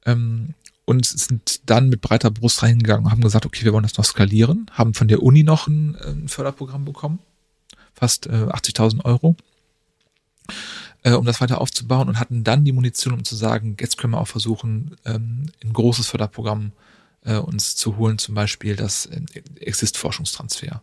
[0.06, 0.54] Ähm,
[0.90, 4.06] und sind dann mit breiter Brust reingegangen und haben gesagt, okay, wir wollen das noch
[4.06, 7.20] skalieren, haben von der Uni noch ein, ein Förderprogramm bekommen,
[7.94, 9.36] fast äh, 80.000 Euro,
[11.04, 14.14] äh, um das weiter aufzubauen und hatten dann die Munition, um zu sagen, jetzt können
[14.14, 16.72] wir auch versuchen, ähm, ein großes Förderprogramm
[17.26, 19.22] äh, uns zu holen, zum Beispiel das äh,
[19.60, 20.82] Exist-Forschungstransfer.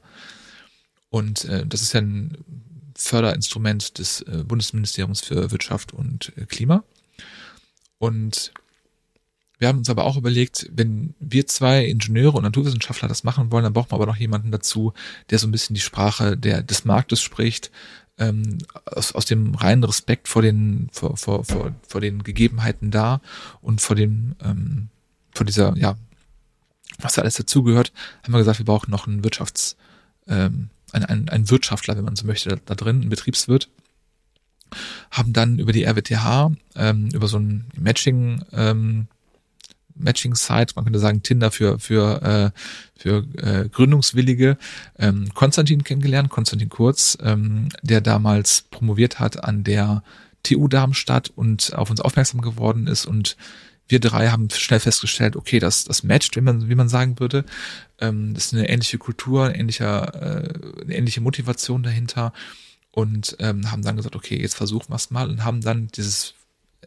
[1.11, 2.37] Und äh, das ist ja ein
[2.97, 6.85] Förderinstrument des äh, Bundesministeriums für Wirtschaft und äh, Klima.
[7.99, 8.53] Und
[9.59, 13.65] wir haben uns aber auch überlegt, wenn wir zwei Ingenieure und Naturwissenschaftler das machen wollen,
[13.65, 14.93] dann brauchen wir aber noch jemanden dazu,
[15.31, 17.71] der so ein bisschen die Sprache der, des Marktes spricht,
[18.19, 23.21] ähm, aus, aus dem reinen Respekt vor den, vor, vor, vor, vor den Gegebenheiten da
[23.63, 24.89] und vor dem, ähm,
[25.33, 25.97] vor dieser, ja,
[27.01, 29.77] was da alles dazugehört, haben wir gesagt, wir brauchen noch einen Wirtschafts,
[30.27, 33.69] ähm, ein, ein, ein Wirtschaftler, wenn man so möchte, da, da drin, ein Betriebswirt.
[35.11, 39.09] haben dann über die RWTH, ähm, über so ein Matching, ähm,
[39.99, 42.51] Matching-Site, man könnte sagen Tinder für, für, äh,
[42.99, 44.59] für äh, Gründungswillige,
[44.99, 50.03] ähm, Konstantin kennengelernt, Konstantin Kurz, ähm, der damals promoviert hat an der
[50.43, 53.37] TU Darmstadt und auf uns aufmerksam geworden ist und
[53.89, 57.45] wir drei haben schnell festgestellt, okay, das, das matcht, wie man, wie man sagen würde.
[58.01, 62.33] Ähm, das ist eine ähnliche Kultur, ein ähnlicher, äh, eine ähnliche Motivation dahinter
[62.91, 66.35] und ähm, haben dann gesagt, okay, jetzt versuchen wir es mal und haben dann dieses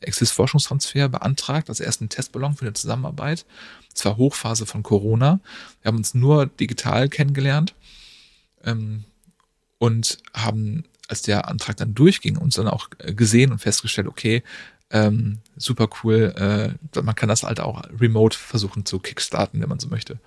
[0.01, 3.45] Exist-Forschungstransfer beantragt, also erst einen Testballon für eine Zusammenarbeit.
[3.93, 5.39] Es war Hochphase von Corona.
[5.81, 7.75] Wir haben uns nur digital kennengelernt
[8.63, 9.03] ähm,
[9.77, 14.43] und haben, als der Antrag dann durchging, uns dann auch äh, gesehen und festgestellt, okay,
[14.91, 19.80] ähm, super cool, äh, man kann das halt auch remote versuchen zu kickstarten, wenn man
[19.80, 20.19] so möchte.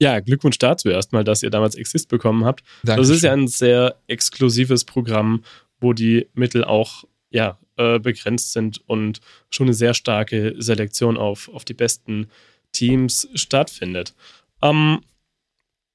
[0.00, 2.62] Ja, Glückwunsch dazu erstmal, dass ihr damals Exist bekommen habt.
[2.84, 3.08] Dankeschön.
[3.08, 5.42] Das ist ja ein sehr exklusives Programm,
[5.80, 9.20] wo die Mittel auch ja, äh, begrenzt sind und
[9.50, 12.28] schon eine sehr starke Selektion auf, auf die besten
[12.72, 14.14] Teams stattfindet.
[14.62, 15.00] Ähm,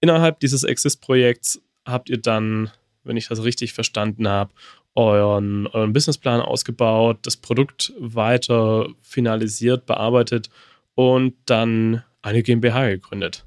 [0.02, 2.72] innerhalb dieses Exist-Projekts habt ihr dann,
[3.04, 4.54] wenn ich das richtig verstanden habe,
[4.96, 10.50] euren, euren Businessplan ausgebaut, das Produkt weiter finalisiert, bearbeitet
[10.96, 13.46] und dann eine GmbH gegründet.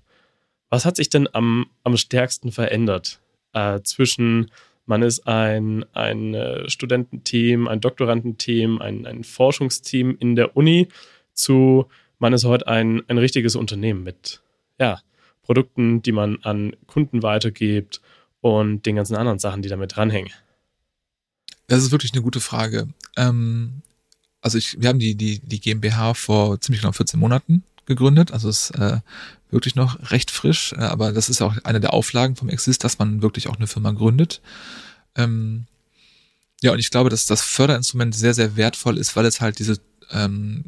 [0.70, 3.20] Was hat sich denn am, am stärksten verändert
[3.52, 4.50] äh, zwischen
[4.86, 10.88] man ist ein, ein äh, Studententeam, ein Doktorandenteam, ein, ein Forschungsteam in der Uni
[11.32, 11.86] zu,
[12.18, 14.42] man ist heute ein, ein richtiges Unternehmen mit
[14.78, 15.00] ja,
[15.42, 18.00] Produkten, die man an Kunden weitergibt
[18.40, 20.30] und den ganzen anderen Sachen, die damit dranhängen.
[21.66, 22.88] Das ist wirklich eine gute Frage.
[23.16, 23.82] Ähm,
[24.40, 28.32] also ich, wir haben die, die, die GmbH vor ziemlich genau 14 Monaten gegründet.
[28.32, 29.00] Also es ist äh,
[29.50, 32.98] wirklich noch recht frisch, äh, aber das ist auch eine der Auflagen vom Exist, dass
[32.98, 34.40] man wirklich auch eine Firma gründet.
[35.14, 35.66] Ähm,
[36.62, 39.78] ja, und ich glaube, dass das Förderinstrument sehr, sehr wertvoll ist, weil es halt diese
[40.10, 40.64] ähm,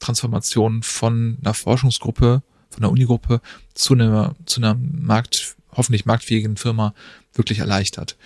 [0.00, 3.40] Transformation von einer Forschungsgruppe, von einer Unigruppe
[3.74, 6.94] zu einer, zu einer Markt, hoffentlich marktfähigen Firma
[7.34, 8.16] wirklich erleichtert.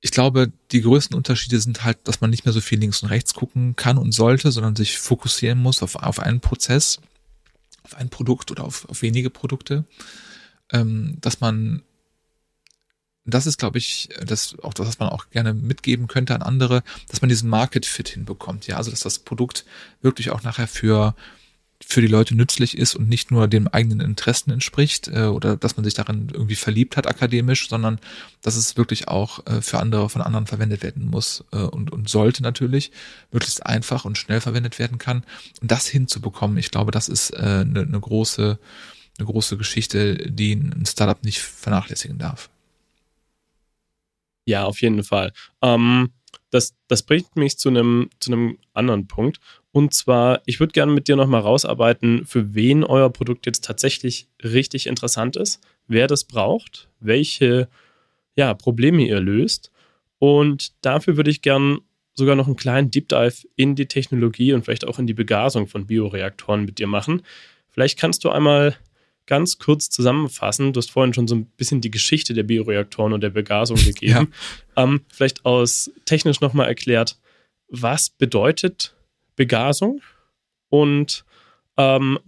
[0.00, 3.08] Ich glaube, die größten Unterschiede sind halt, dass man nicht mehr so viel links und
[3.08, 7.00] rechts gucken kann und sollte, sondern sich fokussieren muss auf, auf einen Prozess,
[7.82, 9.84] auf ein Produkt oder auf, auf wenige Produkte.
[10.70, 11.82] Ähm, dass man,
[13.24, 16.84] das ist, glaube ich, das auch das, was man auch gerne mitgeben könnte an andere,
[17.08, 18.68] dass man diesen Market Fit hinbekommt.
[18.68, 19.64] Ja, also dass das Produkt
[20.00, 21.16] wirklich auch nachher für
[21.84, 25.76] für die Leute nützlich ist und nicht nur dem eigenen Interessen entspricht äh, oder dass
[25.76, 28.00] man sich darin irgendwie verliebt hat akademisch, sondern
[28.42, 32.08] dass es wirklich auch äh, für andere von anderen verwendet werden muss äh, und, und
[32.08, 32.90] sollte natürlich
[33.30, 35.24] möglichst einfach und schnell verwendet werden kann.
[35.60, 38.58] Und das hinzubekommen, ich glaube, das ist eine äh, ne, ne große,
[39.18, 42.50] eine große Geschichte, die ein Startup nicht vernachlässigen darf.
[44.46, 45.32] Ja, auf jeden Fall.
[45.62, 46.10] Ähm,
[46.50, 49.40] das, das bringt mich zu einem, zu einem anderen Punkt.
[49.78, 54.26] Und zwar, ich würde gerne mit dir nochmal rausarbeiten, für wen euer Produkt jetzt tatsächlich
[54.42, 57.68] richtig interessant ist, wer das braucht, welche
[58.34, 59.70] ja, Probleme ihr löst.
[60.18, 61.78] Und dafür würde ich gerne
[62.12, 65.68] sogar noch einen kleinen Deep Dive in die Technologie und vielleicht auch in die Begasung
[65.68, 67.22] von Bioreaktoren mit dir machen.
[67.70, 68.74] Vielleicht kannst du einmal
[69.26, 70.72] ganz kurz zusammenfassen.
[70.72, 74.32] Du hast vorhin schon so ein bisschen die Geschichte der Bioreaktoren und der Begasung gegeben.
[74.76, 74.82] Ja.
[74.82, 77.16] Ähm, vielleicht aus technisch nochmal erklärt,
[77.68, 78.96] was bedeutet
[79.38, 80.02] Begasung
[80.68, 81.24] und
[81.78, 82.18] ähm,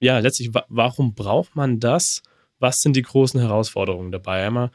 [0.00, 2.22] ja, letztlich, warum braucht man das?
[2.58, 4.44] Was sind die großen Herausforderungen dabei?
[4.44, 4.70] Einmal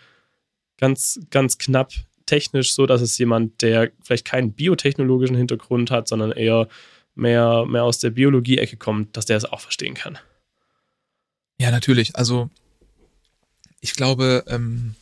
[0.77, 1.91] ganz, ganz knapp
[2.25, 6.67] technisch so, dass es jemand, der vielleicht keinen biotechnologischen Hintergrund hat, sondern eher
[7.15, 10.17] mehr, mehr aus der Biologie-Ecke kommt, dass der es auch verstehen kann.
[11.59, 12.15] Ja, natürlich.
[12.15, 12.49] Also
[13.81, 14.95] ich glaube, ähm,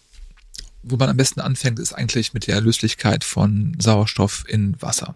[0.82, 5.16] wo man am besten anfängt, ist eigentlich mit der Löslichkeit von Sauerstoff in Wasser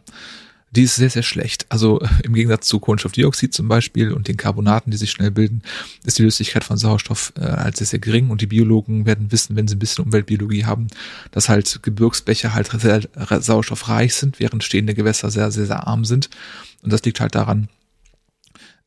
[0.75, 1.65] die ist sehr, sehr schlecht.
[1.69, 5.61] Also im Gegensatz zu Kohlenstoffdioxid zum Beispiel und den Carbonaten, die sich schnell bilden,
[6.03, 9.55] ist die Löslichkeit von Sauerstoff äh, halt sehr, sehr gering und die Biologen werden wissen,
[9.55, 10.87] wenn sie ein bisschen Umweltbiologie haben,
[11.31, 13.01] dass halt Gebirgsbäche halt sehr
[13.41, 16.29] sauerstoffreich sind, während stehende Gewässer sehr, sehr, sehr arm sind.
[16.81, 17.69] Und das liegt halt daran,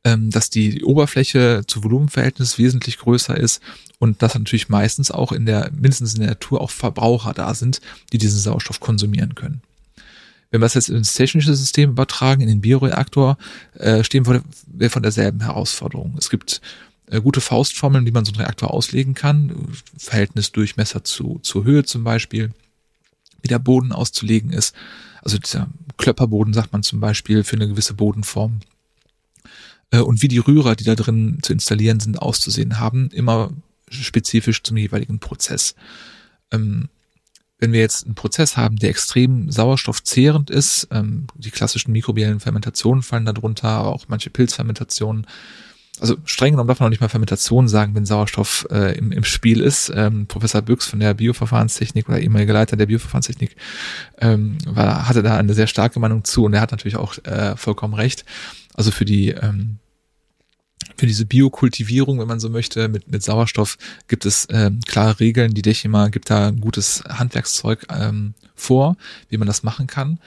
[0.05, 3.62] ähm, dass die Oberfläche zu Volumenverhältnis wesentlich größer ist
[3.99, 7.81] und dass natürlich meistens auch in der, mindestens in der Natur auch Verbraucher da sind,
[8.12, 9.62] die diesen Sauerstoff konsumieren können.
[10.51, 13.37] Wenn wir es jetzt ins technische System übertragen, in den Bioreaktor,
[13.75, 16.15] äh, stehen wir vor derselben Herausforderung.
[16.19, 16.61] Es gibt
[17.07, 19.69] äh, gute Faustformeln, wie man so einen Reaktor auslegen kann.
[19.97, 22.51] Verhältnis Durchmesser zu, zur Höhe zum Beispiel.
[23.43, 24.75] Wie der Boden auszulegen ist.
[25.23, 28.61] Also dieser Klöpperboden sagt man zum Beispiel für eine gewisse Bodenform.
[29.91, 33.11] Äh, und wie die Rührer, die da drin zu installieren sind, auszusehen haben.
[33.11, 33.51] Immer
[33.89, 35.75] spezifisch zum jeweiligen Prozess.
[36.51, 36.89] Ähm,
[37.59, 43.03] wenn wir jetzt einen Prozess haben, der extrem sauerstoffzehrend ist, ähm, die klassischen mikrobiellen Fermentationen
[43.03, 45.27] fallen darunter, aber auch manche Pilzfermentationen,
[45.99, 49.25] also streng genommen darf man auch nicht mal Fermentation sagen, wenn Sauerstoff äh, im, im
[49.25, 49.90] Spiel ist.
[49.95, 53.57] Ähm, Professor Büchs von der Bioverfahrenstechnik oder ehemaliger Leiter der Bioverfahrenstechnik
[54.21, 57.57] ähm, war, hatte da eine sehr starke Meinung zu und er hat natürlich auch äh,
[57.57, 58.27] vollkommen recht.
[58.75, 59.79] Also für die ähm,
[60.97, 63.77] für diese Biokultivierung, wenn man so möchte, mit, mit Sauerstoff
[64.09, 65.55] gibt es ähm, klare Regeln.
[65.55, 68.97] Die Dechima gibt da ein gutes Handwerkszeug ähm, vor,
[69.29, 70.19] wie man das machen kann.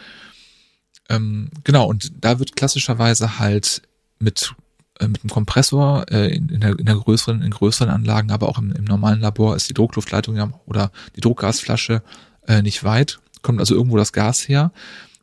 [1.09, 3.81] Ähm, genau, und da wird klassischerweise halt
[4.19, 4.53] mit
[4.99, 8.49] äh, mit einem Kompressor äh, in, in, der, in der größeren, in größeren Anlagen, aber
[8.49, 12.03] auch im, im normalen Labor ist die Druckluftleitung ja oder die Druckgasflasche
[12.47, 14.71] äh, nicht weit, kommt also irgendwo das Gas her,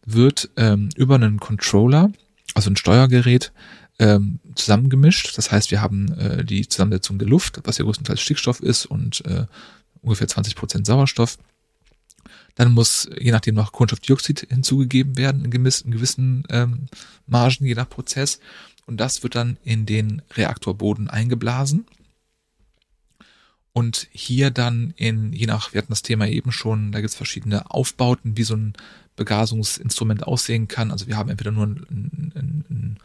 [0.04, 2.10] wird ähm, über einen Controller,
[2.54, 3.52] also ein Steuergerät,
[3.98, 5.36] ähm, zusammengemischt.
[5.36, 9.24] Das heißt, wir haben äh, die Zusammensetzung der Luft, was ja größtenteils Stickstoff ist und
[9.24, 9.46] äh,
[10.02, 11.38] ungefähr 20 Prozent Sauerstoff.
[12.54, 16.86] Dann muss je nachdem noch Kohlenstoffdioxid hinzugegeben werden in gewissen, in gewissen ähm,
[17.26, 18.40] Margen, je nach Prozess
[18.86, 21.86] und das wird dann in den Reaktorboden eingeblasen.
[23.72, 27.16] Und hier dann in, je nach, wir hatten das Thema eben schon, da gibt es
[27.16, 28.72] verschiedene Aufbauten, wie so ein
[29.16, 30.90] Begasungsinstrument aussehen kann.
[30.90, 32.98] Also wir haben entweder nur ein, ein, ein,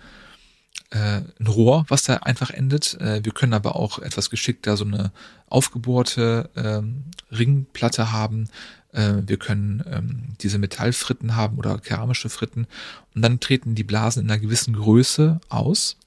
[0.91, 2.99] äh, ein Rohr, was da einfach endet.
[3.01, 5.11] Äh, wir können aber auch etwas geschickter so eine
[5.47, 8.47] aufgebohrte ähm, Ringplatte haben,
[8.93, 12.67] äh, wir können ähm, diese Metallfritten haben oder keramische Fritten
[13.15, 15.97] und dann treten die Blasen in einer gewissen Größe aus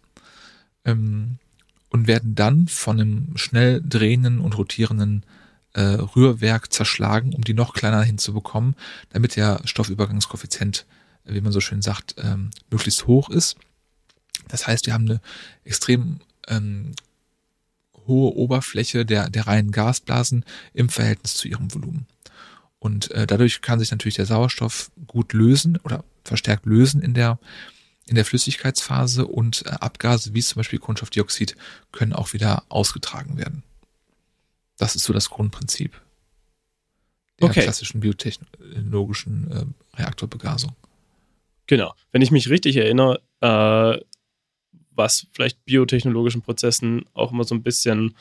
[0.85, 1.39] ähm,
[1.91, 5.25] und werden dann von einem schnell drehenden und rotierenden
[5.73, 8.77] äh, Rührwerk zerschlagen, um die noch kleiner hinzubekommen,
[9.11, 10.87] damit der Stoffübergangskoeffizient,
[11.25, 13.57] wie man so schön sagt, ähm, möglichst hoch ist.
[14.49, 15.21] Das heißt, wir haben eine
[15.65, 16.93] extrem ähm,
[18.07, 22.07] hohe Oberfläche der, der reinen Gasblasen im Verhältnis zu ihrem Volumen.
[22.79, 27.39] Und äh, dadurch kann sich natürlich der Sauerstoff gut lösen oder verstärkt lösen in der,
[28.07, 31.57] in der Flüssigkeitsphase und äh, Abgase wie zum Beispiel Kohlenstoffdioxid
[31.93, 33.63] können auch wieder ausgetragen werden.
[34.77, 35.99] Das ist so das Grundprinzip
[37.41, 37.63] der okay.
[37.63, 40.77] klassischen biotechnologischen äh, Reaktorbegasung.
[41.67, 41.95] Genau.
[42.13, 43.99] Wenn ich mich richtig erinnere, äh,
[44.95, 48.15] was vielleicht biotechnologischen Prozessen auch immer so ein bisschen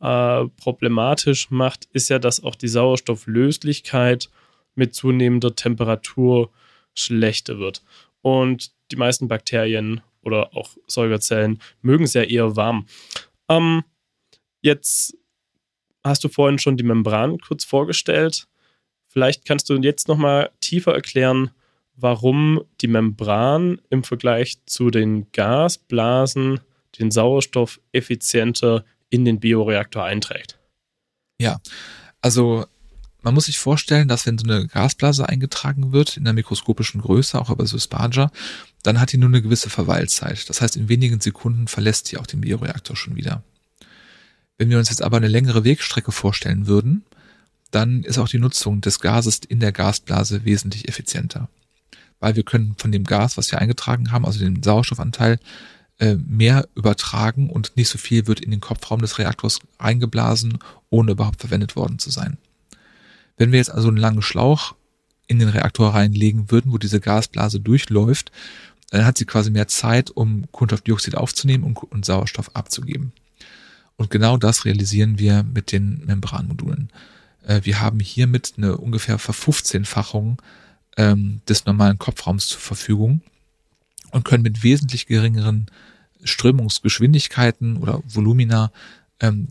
[0.00, 4.30] äh, problematisch macht, ist ja, dass auch die Sauerstofflöslichkeit
[4.74, 6.50] mit zunehmender Temperatur
[6.94, 7.82] schlechter wird.
[8.22, 12.86] Und die meisten Bakterien oder auch Säugerzellen mögen es ja eher warm.
[13.48, 13.84] Ähm,
[14.62, 15.16] jetzt
[16.04, 18.46] hast du vorhin schon die Membran kurz vorgestellt.
[19.06, 21.50] Vielleicht kannst du jetzt nochmal tiefer erklären,
[22.00, 26.60] warum die Membran im Vergleich zu den Gasblasen
[26.98, 30.58] den Sauerstoff effizienter in den Bioreaktor einträgt.
[31.38, 31.60] Ja,
[32.20, 32.66] also
[33.22, 37.40] man muss sich vorstellen, dass wenn so eine Gasblase eingetragen wird in der mikroskopischen Größe,
[37.40, 38.30] auch über so Sparger,
[38.82, 40.48] dann hat die nur eine gewisse Verweilzeit.
[40.48, 43.42] Das heißt, in wenigen Sekunden verlässt sie auch den Bioreaktor schon wieder.
[44.56, 47.04] Wenn wir uns jetzt aber eine längere Wegstrecke vorstellen würden,
[47.70, 51.48] dann ist auch die Nutzung des Gases in der Gasblase wesentlich effizienter.
[52.20, 55.38] Weil wir können von dem Gas, was wir eingetragen haben, also den Sauerstoffanteil,
[55.98, 61.12] äh, mehr übertragen und nicht so viel wird in den Kopfraum des Reaktors eingeblasen, ohne
[61.12, 62.38] überhaupt verwendet worden zu sein.
[63.36, 64.74] Wenn wir jetzt also einen langen Schlauch
[65.26, 68.32] in den Reaktor reinlegen würden, wo diese Gasblase durchläuft,
[68.90, 73.12] dann hat sie quasi mehr Zeit, um Kohlenstoffdioxid aufzunehmen und, Sauerstoff abzugeben.
[73.96, 76.90] Und genau das realisieren wir mit den Membranmodulen.
[77.46, 80.40] Äh, wir haben hiermit eine ungefähr Ver-15-fachung
[80.96, 83.22] ähm, des normalen Kopfraums zur Verfügung
[84.10, 85.66] und können mit wesentlich geringeren
[86.22, 88.72] Strömungsgeschwindigkeiten oder Volumina
[89.20, 89.48] ähm,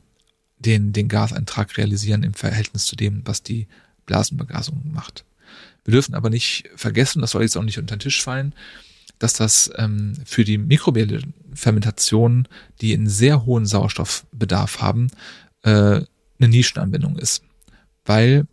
[0.59, 3.67] den, den Gaseintrag realisieren im Verhältnis zu dem, was die
[4.05, 5.23] Blasenbegasung macht.
[5.85, 8.53] Wir dürfen aber nicht vergessen, das soll jetzt auch nicht unter den Tisch fallen,
[9.17, 11.21] dass das ähm, für die mikrobielle
[11.53, 12.47] Fermentation,
[12.81, 15.07] die einen sehr hohen Sauerstoffbedarf haben,
[15.63, 15.69] äh,
[16.39, 17.43] eine Nischenanwendung ist.
[18.05, 18.47] Weil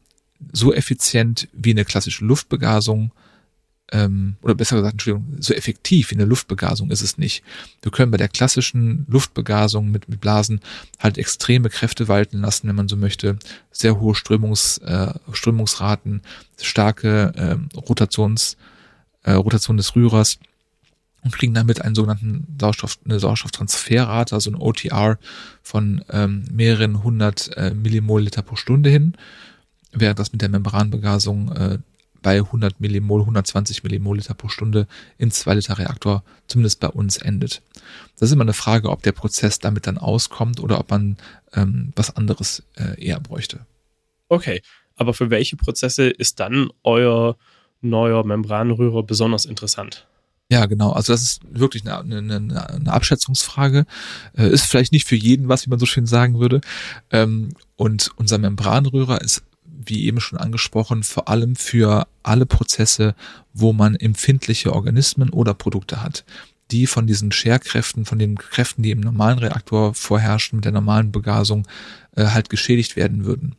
[0.53, 3.13] so effizient wie eine klassische Luftbegasung
[3.93, 7.45] ähm, oder besser gesagt, Entschuldigung, so effektiv wie eine Luftbegasung ist es nicht.
[7.83, 10.61] Wir können bei der klassischen Luftbegasung mit, mit Blasen
[10.99, 13.39] halt extreme Kräfte walten lassen, wenn man so möchte,
[13.71, 16.23] sehr hohe Strömungs, äh, Strömungsraten,
[16.61, 18.57] starke äh, Rotations,
[19.23, 20.41] äh, Rotation des Rührers
[21.23, 25.19] und kriegen damit einen sogenannten Sauerstoff, eine Sauerstofftransferrate, also ein OTR
[25.63, 29.15] von ähm, mehreren hundert äh, Millimol Liter pro Stunde hin,
[30.01, 31.79] während das mit der Membranbegasung äh,
[32.23, 34.87] bei 100 Millimol, 120 Millimol Liter pro Stunde
[35.19, 37.63] im 2 Liter Reaktor zumindest bei uns endet.
[38.19, 41.17] Das ist immer eine Frage, ob der Prozess damit dann auskommt oder ob man
[41.55, 43.67] ähm, was anderes äh, eher bräuchte.
[44.29, 44.63] Okay,
[44.97, 47.37] Aber für welche Prozesse ist dann euer
[47.81, 50.07] neuer Membranrührer besonders interessant?
[50.49, 50.93] Ja, genau.
[50.93, 53.85] Also das ist wirklich eine, eine, eine Abschätzungsfrage.
[54.37, 56.61] Äh, ist vielleicht nicht für jeden was, wie man so schön sagen würde.
[57.11, 59.43] Ähm, und unser Membranrührer ist,
[59.85, 63.15] wie eben schon angesprochen, vor allem für alle Prozesse,
[63.53, 66.25] wo man empfindliche Organismen oder Produkte hat,
[66.71, 71.13] die von diesen Scherkräften, von den Kräften, die im normalen Reaktor vorherrschen, mit der normalen
[71.13, 71.67] Begasung,
[72.17, 73.57] äh, halt geschädigt werden würden.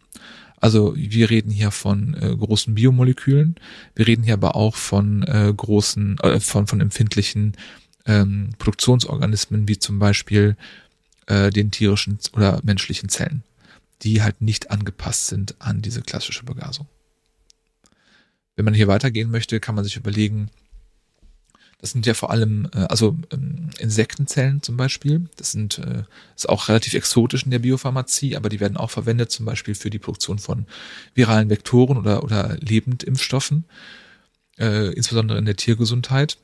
[0.59, 3.55] Also wir reden hier von äh, großen Biomolekülen,
[3.95, 7.53] wir reden hier aber auch von äh, großen, äh, von, von empfindlichen
[8.07, 10.57] ähm, Produktionsorganismen, wie zum Beispiel
[11.27, 13.43] äh, den tierischen oder menschlichen Zellen,
[14.03, 16.87] die halt nicht angepasst sind an diese klassische Begasung.
[18.55, 20.49] Wenn man hier weitergehen möchte, kann man sich überlegen,
[21.79, 25.29] das sind ja vor allem, äh, also ähm, Insektenzellen zum Beispiel.
[25.35, 26.03] Das sind äh,
[26.35, 29.91] ist auch relativ exotisch in der Biopharmazie, aber die werden auch verwendet zum Beispiel für
[29.91, 30.65] die Produktion von
[31.13, 33.65] viralen Vektoren oder oder Lebendimpfstoffen,
[34.57, 36.39] äh, insbesondere in der Tiergesundheit.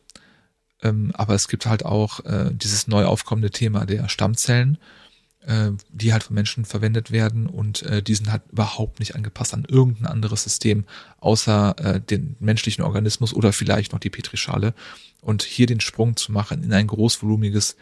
[0.84, 4.78] Ähm, aber es gibt halt auch äh, dieses neu aufkommende Thema der Stammzellen
[5.46, 9.54] äh, die halt von Menschen verwendet werden und äh, die sind halt überhaupt nicht angepasst
[9.54, 10.86] an irgendein anderes System,
[11.20, 14.74] außer äh, den menschlichen Organismus oder vielleicht noch die Petrischale.
[15.22, 17.78] Und hier den Sprung zu machen in ein großvolumiges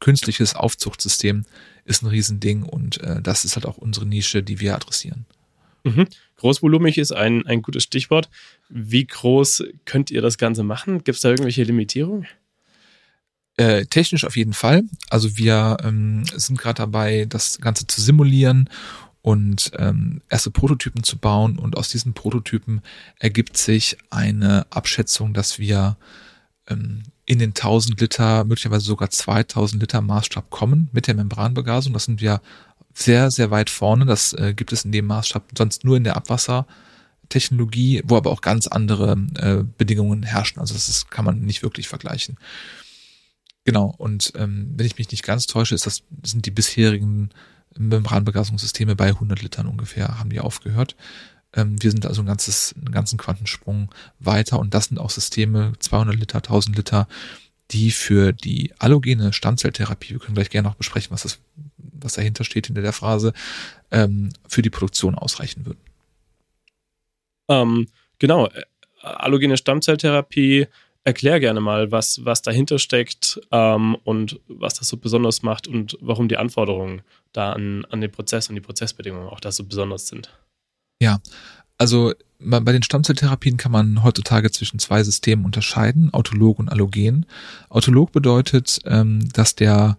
[0.00, 1.44] künstliches Aufzuchtsystem
[1.84, 5.26] ist ein Riesending und äh, das ist halt auch unsere Nische, die wir adressieren.
[5.84, 6.06] Mhm.
[6.36, 8.28] Großvolumig ist ein, ein gutes Stichwort.
[8.68, 11.04] Wie groß könnt ihr das Ganze machen?
[11.04, 12.26] Gibt es da irgendwelche Limitierungen?
[13.60, 14.84] Äh, technisch auf jeden Fall.
[15.10, 18.70] Also wir ähm, sind gerade dabei, das Ganze zu simulieren
[19.20, 21.58] und ähm, erste Prototypen zu bauen.
[21.58, 22.80] Und aus diesen Prototypen
[23.18, 25.98] ergibt sich eine Abschätzung, dass wir
[26.68, 31.92] ähm, in den 1000 Liter, möglicherweise sogar 2000 Liter Maßstab kommen mit der Membranbegasung.
[31.92, 32.40] Das sind wir
[32.94, 34.06] sehr, sehr weit vorne.
[34.06, 38.40] Das äh, gibt es in dem Maßstab sonst nur in der Abwassertechnologie, wo aber auch
[38.40, 40.60] ganz andere äh, Bedingungen herrschen.
[40.60, 42.38] Also das ist, kann man nicht wirklich vergleichen.
[43.64, 47.30] Genau, und ähm, wenn ich mich nicht ganz täusche, ist das, sind die bisherigen
[47.76, 50.96] Membranbegasungssysteme bei 100 Litern ungefähr, haben die aufgehört.
[51.52, 55.72] Ähm, wir sind also ein ganzes, einen ganzen Quantensprung weiter und das sind auch Systeme,
[55.78, 57.08] 200 Liter, 1000 Liter,
[57.70, 61.38] die für die allogene Stammzelltherapie, wir können gleich gerne noch besprechen, was das,
[61.76, 63.32] was dahinter steht hinter der Phrase,
[63.90, 65.80] ähm, für die Produktion ausreichen würden.
[67.48, 67.88] Ähm,
[68.18, 68.62] genau, äh,
[69.02, 70.66] allogene Stammzelltherapie
[71.04, 75.96] erklär gerne mal, was, was dahinter steckt ähm, und was das so besonders macht und
[76.00, 80.08] warum die Anforderungen da an, an den Prozess und die Prozessbedingungen auch da so besonders
[80.08, 80.30] sind.
[81.00, 81.20] Ja,
[81.78, 87.26] also bei den Stammzelltherapien kann man heutzutage zwischen zwei Systemen unterscheiden, Autolog und Allogen.
[87.68, 89.98] Autolog bedeutet, ähm, dass der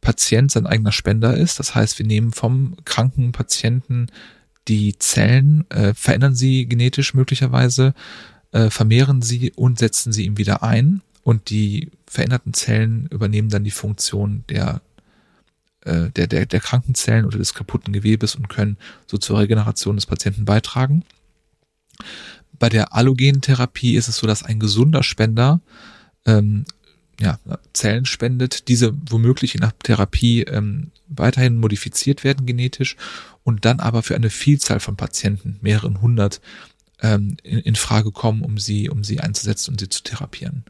[0.00, 1.58] Patient sein eigener Spender ist.
[1.58, 4.06] Das heißt, wir nehmen vom kranken Patienten
[4.68, 7.94] die Zellen, äh, verändern sie genetisch möglicherweise,
[8.52, 13.64] äh, vermehren sie und setzen sie ihm wieder ein und die veränderten Zellen übernehmen dann
[13.64, 14.80] die Funktion der
[15.84, 18.76] äh, der, der, der kranken Zellen oder des kaputten Gewebes und können
[19.06, 21.04] so zur Regeneration des Patienten beitragen.
[22.58, 25.60] Bei der Allogentherapie ist es so, dass ein gesunder Spender
[26.26, 26.64] ähm,
[27.20, 27.38] ja,
[27.72, 32.96] Zellen spendet, diese womöglich in der Therapie ähm, weiterhin modifiziert werden genetisch
[33.42, 36.40] und dann aber für eine Vielzahl von Patienten, mehreren hundert,
[37.02, 40.64] ähm, in, in Frage kommen, um sie, um sie einzusetzen und sie zu therapieren.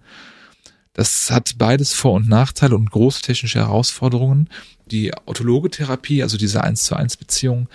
[0.92, 4.48] Das hat beides Vor- und Nachteile und große technische Herausforderungen.
[4.86, 7.68] Die autologe Therapie, also diese 1 zu 1 Beziehung,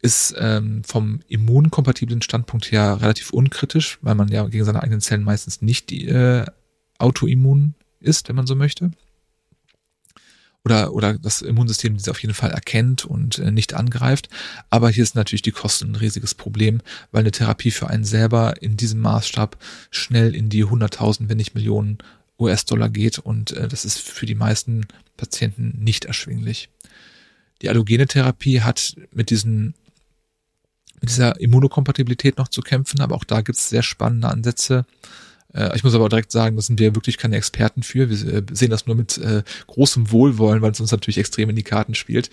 [0.00, 5.24] ist ähm, vom immunkompatiblen Standpunkt her relativ unkritisch, weil man ja gegen seine eigenen Zellen
[5.24, 6.44] meistens nicht äh,
[6.98, 8.92] autoimmun ist, wenn man so möchte
[10.64, 14.28] oder, oder das Immunsystem diese auf jeden Fall erkennt und äh, nicht angreift.
[14.70, 16.80] Aber hier ist natürlich die Kosten ein riesiges Problem,
[17.12, 19.58] weil eine Therapie für einen selber in diesem Maßstab
[19.90, 21.98] schnell in die 100.000, wenn nicht Millionen
[22.38, 24.86] US-Dollar geht und äh, das ist für die meisten
[25.16, 26.70] Patienten nicht erschwinglich.
[27.62, 29.74] Die allogene Therapie hat mit diesen
[31.00, 34.86] mit dieser Immunokompatibilität noch zu kämpfen, aber auch da gibt es sehr spannende Ansätze.
[35.54, 38.10] Äh, ich muss aber direkt sagen, das sind wir wirklich keine Experten für.
[38.10, 41.56] Wir äh, sehen das nur mit äh, großem Wohlwollen, weil es uns natürlich extrem in
[41.56, 42.30] die Karten spielt,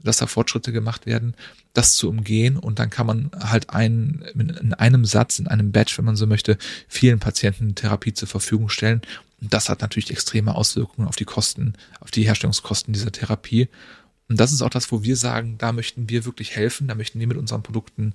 [0.00, 1.34] dass da Fortschritte gemacht werden,
[1.72, 2.56] das zu umgehen.
[2.56, 6.26] Und dann kann man halt einen, in einem Satz, in einem Batch, wenn man so
[6.26, 6.58] möchte,
[6.88, 9.00] vielen Patienten Therapie zur Verfügung stellen.
[9.40, 13.68] Und das hat natürlich extreme Auswirkungen auf die Kosten, auf die Herstellungskosten dieser Therapie.
[14.28, 17.20] Und das ist auch das, wo wir sagen, da möchten wir wirklich helfen, da möchten
[17.20, 18.14] wir mit unseren Produkten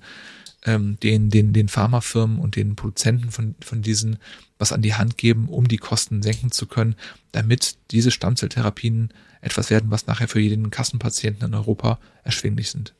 [0.64, 4.18] ähm, den, den, den Pharmafirmen und den Produzenten von, von diesen
[4.58, 6.94] was an die Hand geben, um die Kosten senken zu können,
[7.32, 12.94] damit diese Stammzelltherapien etwas werden, was nachher für jeden Kassenpatienten in Europa erschwinglich sind.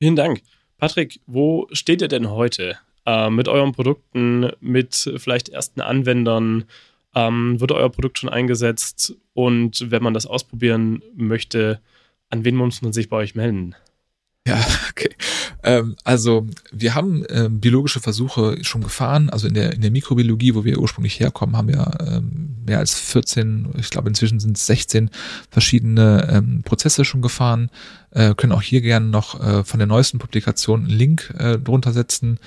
[0.00, 0.42] Vielen Dank.
[0.78, 6.64] Patrick, wo steht ihr denn heute äh, mit euren Produkten, mit vielleicht ersten Anwendern?
[7.14, 9.14] Ähm, wird euer Produkt schon eingesetzt?
[9.34, 11.80] Und wenn man das ausprobieren möchte,
[12.30, 13.74] an wen muss man sich bei euch melden?
[14.46, 15.10] Ja, okay.
[15.62, 19.30] Ähm, also wir haben ähm, biologische Versuche schon gefahren.
[19.30, 22.98] Also in der, in der Mikrobiologie, wo wir ursprünglich herkommen, haben wir ähm, mehr als
[22.98, 25.10] 14, ich glaube inzwischen sind es 16
[25.50, 27.70] verschiedene ähm, Prozesse schon gefahren.
[28.10, 31.92] Äh, können auch hier gerne noch äh, von der neuesten Publikation einen Link äh, drunter
[31.92, 32.38] setzen.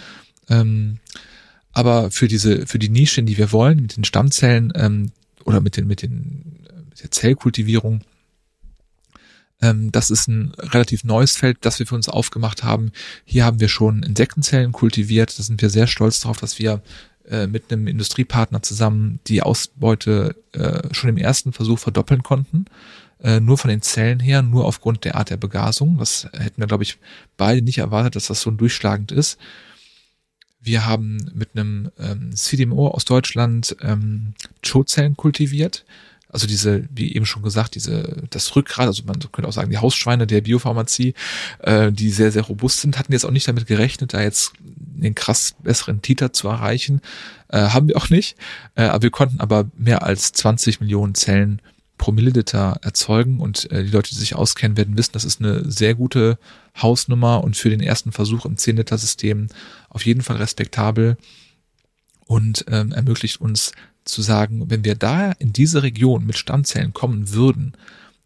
[0.50, 1.00] Ähm,
[1.72, 5.12] aber für diese, für die Nische, die wir wollen, mit den Stammzellen ähm,
[5.46, 6.56] oder mit den, mit den
[6.90, 8.02] mit der Zellkultivierung,
[9.62, 12.92] ähm, das ist ein relativ neues Feld, das wir für uns aufgemacht haben.
[13.24, 15.38] Hier haben wir schon Insektenzellen kultiviert.
[15.38, 16.82] Da sind wir sehr stolz darauf, dass wir
[17.30, 22.66] äh, mit einem Industriepartner zusammen die Ausbeute äh, schon im ersten Versuch verdoppeln konnten.
[23.24, 25.98] Äh, nur von den Zellen her, nur aufgrund der Art der Begasung.
[25.98, 26.98] Das hätten wir, glaube ich,
[27.38, 29.40] beide nicht erwartet, dass das so durchschlagend ist.
[30.60, 34.34] Wir haben mit einem ähm, CDMO aus Deutschland ähm,
[34.64, 35.86] Cho-Zellen kultiviert
[36.36, 39.78] also diese, wie eben schon gesagt, diese, das Rückgrat, also man könnte auch sagen, die
[39.78, 41.14] Hausschweine der Biopharmazie,
[41.60, 45.16] äh, die sehr, sehr robust sind, hatten jetzt auch nicht damit gerechnet, da jetzt den
[45.16, 47.00] krass besseren Titer zu erreichen.
[47.48, 48.36] Äh, haben wir auch nicht.
[48.76, 51.62] Äh, aber wir konnten aber mehr als 20 Millionen Zellen
[51.98, 55.72] pro Milliliter erzeugen und äh, die Leute, die sich auskennen, werden wissen, das ist eine
[55.72, 56.38] sehr gute
[56.76, 59.48] Hausnummer und für den ersten Versuch im 10-Liter-System
[59.90, 61.16] auf jeden Fall respektabel
[62.26, 63.72] und ähm, ermöglicht uns
[64.06, 67.74] zu sagen, wenn wir da in diese Region mit Stammzellen kommen würden,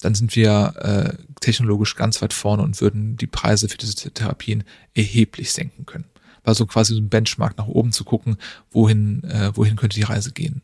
[0.01, 4.63] dann sind wir äh, technologisch ganz weit vorne und würden die Preise für diese Therapien
[4.93, 6.05] erheblich senken können.
[6.43, 8.37] War so quasi so ein Benchmark nach oben zu gucken,
[8.71, 10.61] wohin, äh, wohin könnte die Reise gehen.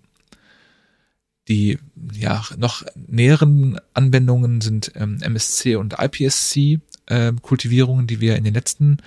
[1.48, 1.78] Die
[2.14, 8.54] ja noch näheren Anwendungen sind ähm, MSC und IPSC äh, Kultivierungen, die wir in den
[8.54, 8.98] letzten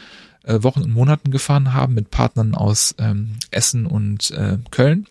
[0.44, 5.06] äh, Wochen und Monaten gefahren haben mit Partnern aus ähm, Essen und äh, Köln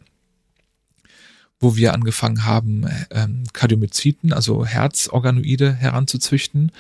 [1.60, 6.72] wo wir angefangen haben, ähm, Kardiomyziten, also Herzorganoide heranzuzüchten,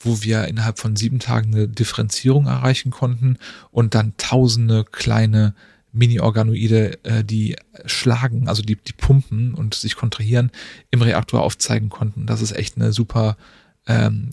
[0.00, 3.38] wo wir innerhalb von sieben Tagen eine Differenzierung erreichen konnten
[3.70, 5.54] und dann tausende kleine
[5.92, 7.56] Mini-Organoide, äh, die
[7.86, 10.50] schlagen, also die, die pumpen und sich kontrahieren,
[10.90, 12.26] im Reaktor aufzeigen konnten.
[12.26, 13.36] Das ist echt eine super
[13.86, 14.32] ähm,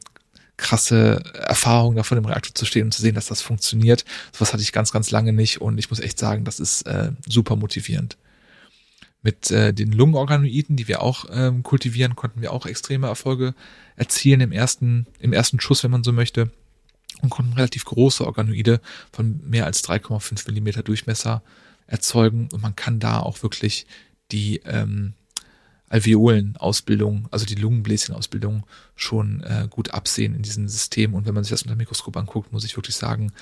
[0.58, 4.06] krasse Erfahrung, da vor dem Reaktor zu stehen und zu sehen, dass das funktioniert.
[4.38, 7.12] Was hatte ich ganz, ganz lange nicht und ich muss echt sagen, das ist äh,
[7.28, 8.18] super motivierend.
[9.24, 13.54] Mit äh, den Lungenorganoiden, die wir auch ähm, kultivieren, konnten wir auch extreme Erfolge
[13.96, 16.52] erzielen im ersten, im ersten Schuss, wenn man so möchte.
[17.22, 21.44] Und konnten relativ große Organoide von mehr als 3,5 Millimeter Durchmesser
[21.86, 22.50] erzeugen.
[22.52, 23.86] Und man kann da auch wirklich
[24.32, 25.14] die ähm,
[25.90, 28.66] Alveolen-Ausbildung, also die Lungenbläschen-Ausbildung
[28.96, 31.14] schon äh, gut absehen in diesem System.
[31.14, 33.34] Und wenn man sich das unter dem Mikroskop anguckt, muss ich wirklich sagen,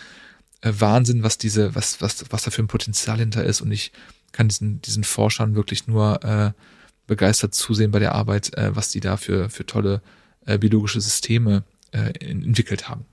[0.61, 3.61] äh, Wahnsinn, was diese, was, was, was da für ein Potenzial hinter ist.
[3.61, 3.91] Und ich
[4.31, 6.51] kann diesen, diesen Forschern wirklich nur äh,
[7.07, 10.01] begeistert zusehen bei der Arbeit, äh, was die da für, für tolle
[10.45, 13.05] äh, biologische Systeme äh, entwickelt haben.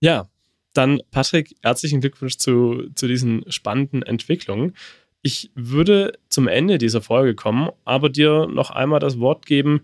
[0.00, 0.28] Ja,
[0.72, 4.74] dann Patrick, herzlichen Glückwunsch zu, zu diesen spannenden Entwicklungen.
[5.20, 9.82] Ich würde zum Ende dieser Folge kommen, aber dir noch einmal das Wort geben,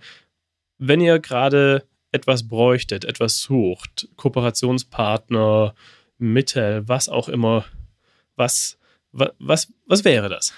[0.78, 5.74] wenn ihr gerade etwas bräuchtet, etwas sucht, Kooperationspartner,
[6.18, 7.64] Mittel, was auch immer,
[8.36, 8.77] was
[9.12, 10.52] was, was wäre das?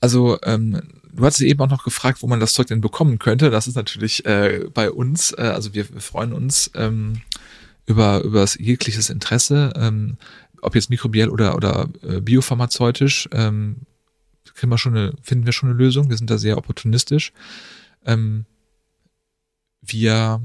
[0.00, 0.80] Also, ähm,
[1.12, 3.50] du hast eben auch noch gefragt, wo man das Zeug denn bekommen könnte.
[3.50, 7.20] Das ist natürlich äh, bei uns, äh, also wir, wir freuen uns ähm,
[7.86, 10.16] über, über jegliches Interesse, ähm,
[10.62, 13.86] ob jetzt mikrobiell oder, oder äh, biopharmazeutisch, ähm,
[14.62, 16.10] wir schon eine, finden wir schon eine Lösung.
[16.10, 17.32] Wir sind da sehr opportunistisch.
[18.04, 18.44] Ähm,
[19.80, 20.42] wir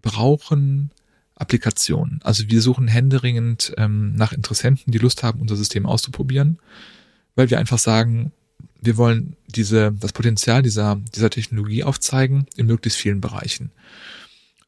[0.00, 0.90] brauchen
[1.36, 2.20] Applikationen.
[2.24, 6.58] Also wir suchen händeringend ähm, nach Interessenten, die Lust haben, unser System auszuprobieren,
[7.34, 8.32] weil wir einfach sagen,
[8.80, 13.70] wir wollen diese, das Potenzial dieser, dieser Technologie aufzeigen in möglichst vielen Bereichen.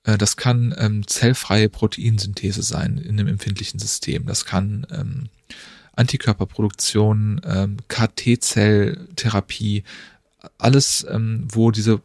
[0.04, 4.26] Äh, das kann ähm, zellfreie Proteinsynthese sein in einem empfindlichen System.
[4.26, 5.28] Das kann ähm,
[5.96, 9.84] Antikörperproduktion, ähm, KT-Zelltherapie,
[10.58, 12.00] alles, ähm, wo diese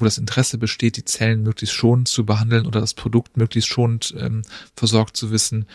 [0.00, 4.14] wo das Interesse besteht, die Zellen möglichst schonend zu behandeln oder das Produkt möglichst schonend
[4.18, 4.42] ähm,
[4.76, 5.66] versorgt zu wissen.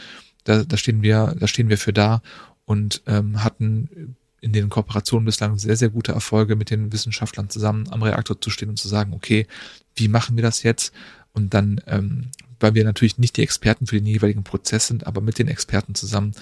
[0.44, 2.22] Da, da stehen wir, da stehen wir für da
[2.66, 7.88] und ähm, hatten in den Kooperationen bislang sehr, sehr gute Erfolge mit den Wissenschaftlern zusammen
[7.92, 9.48] am Reaktor zu stehen und zu sagen, okay,
[9.96, 10.94] wie machen wir das jetzt?
[11.32, 15.22] Und dann, ähm, weil wir natürlich nicht die Experten für den jeweiligen Prozess sind, aber
[15.22, 16.34] mit den Experten zusammen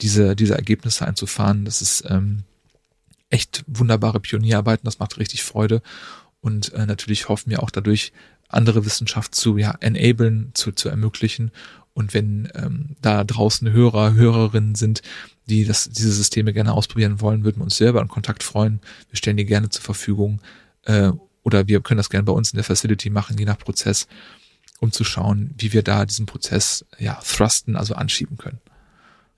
[0.00, 2.44] diese, diese Ergebnisse einzufahren, das ist ähm,
[3.30, 5.82] echt wunderbare Pionierarbeiten, das macht richtig Freude.
[6.44, 8.12] Und äh, natürlich hoffen wir auch dadurch
[8.48, 11.52] andere Wissenschaft zu ja, enablen, zu, zu ermöglichen.
[11.94, 15.00] Und wenn ähm, da draußen Hörer, Hörerinnen sind,
[15.46, 18.80] die das, diese Systeme gerne ausprobieren wollen, würden wir uns selber in Kontakt freuen.
[19.08, 20.42] Wir stellen die gerne zur Verfügung.
[20.82, 21.12] Äh,
[21.44, 24.06] oder wir können das gerne bei uns in der Facility machen, je nach Prozess,
[24.80, 28.60] um zu schauen, wie wir da diesen Prozess ja thrusten, also anschieben können.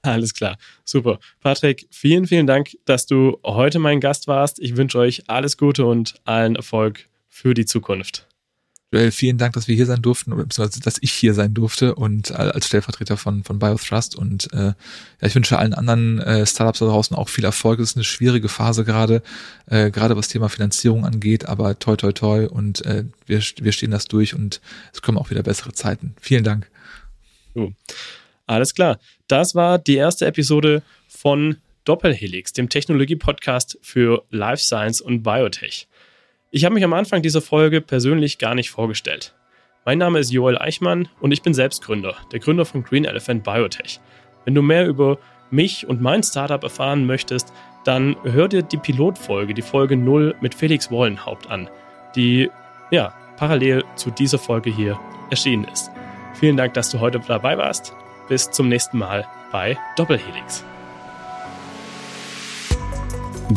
[0.07, 1.19] Alles klar, super.
[1.41, 4.61] Patrick, vielen, vielen Dank, dass du heute mein Gast warst.
[4.61, 8.27] Ich wünsche euch alles Gute und allen Erfolg für die Zukunft.
[8.93, 12.31] Joel, vielen Dank, dass wir hier sein durften, beziehungsweise dass ich hier sein durfte und
[12.31, 14.15] als Stellvertreter von, von BioThrust.
[14.15, 14.75] Und äh, ja,
[15.21, 17.81] ich wünsche allen anderen äh, Startups da draußen auch viel Erfolg.
[17.81, 19.23] Es ist eine schwierige Phase gerade,
[19.67, 23.91] äh, gerade was Thema Finanzierung angeht, aber toi toi toi und äh, wir, wir stehen
[23.91, 24.61] das durch und
[24.93, 26.15] es kommen auch wieder bessere Zeiten.
[26.21, 26.71] Vielen Dank.
[27.57, 27.73] Uh,
[28.47, 28.99] alles klar.
[29.29, 35.89] Das war die erste Episode von Doppelhelix, dem Technologie-Podcast für Life Science und Biotech.
[36.51, 39.35] Ich habe mich am Anfang dieser Folge persönlich gar nicht vorgestellt.
[39.85, 43.45] Mein Name ist Joel Eichmann und ich bin selbst Gründer, der Gründer von Green Elephant
[43.45, 44.01] Biotech.
[44.45, 45.19] Wenn du mehr über
[45.51, 47.53] mich und mein Startup erfahren möchtest,
[47.85, 51.71] dann hör dir die Pilotfolge, die Folge 0 mit Felix Wollenhaupt an,
[52.17, 52.51] die
[52.91, 54.99] ja parallel zu dieser Folge hier
[55.31, 55.91] erschienen ist.
[56.35, 57.95] Vielen Dank, dass du heute dabei warst.
[58.29, 60.65] Bis zum nächsten Mal bei Doppelhelix.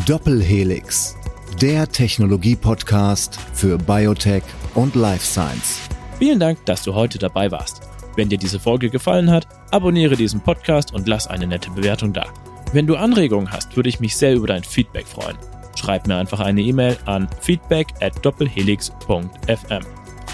[0.06, 1.16] Doppelhelix
[1.60, 4.42] der Technologie-Podcast für Biotech
[4.74, 5.80] und Life Science.
[6.18, 7.82] Vielen Dank, dass du heute dabei warst.
[8.16, 12.26] Wenn dir diese Folge gefallen hat, abonniere diesen Podcast und lass eine nette Bewertung da.
[12.72, 15.36] Wenn du Anregungen hast, würde ich mich sehr über dein Feedback freuen.
[15.76, 19.84] Schreib mir einfach eine E-Mail an feedback at doppelhelix.fm.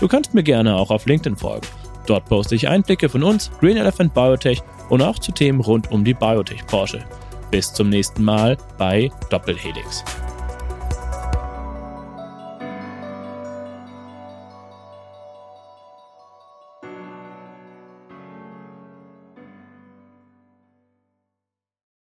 [0.01, 1.67] Du kannst mir gerne auch auf LinkedIn folgen.
[2.07, 6.05] Dort poste ich Einblicke von uns, Green Elephant Biotech und auch zu Themen rund um
[6.05, 7.05] die Biotech-Branche.
[7.51, 10.05] Bis zum nächsten Mal bei Doppelhelix.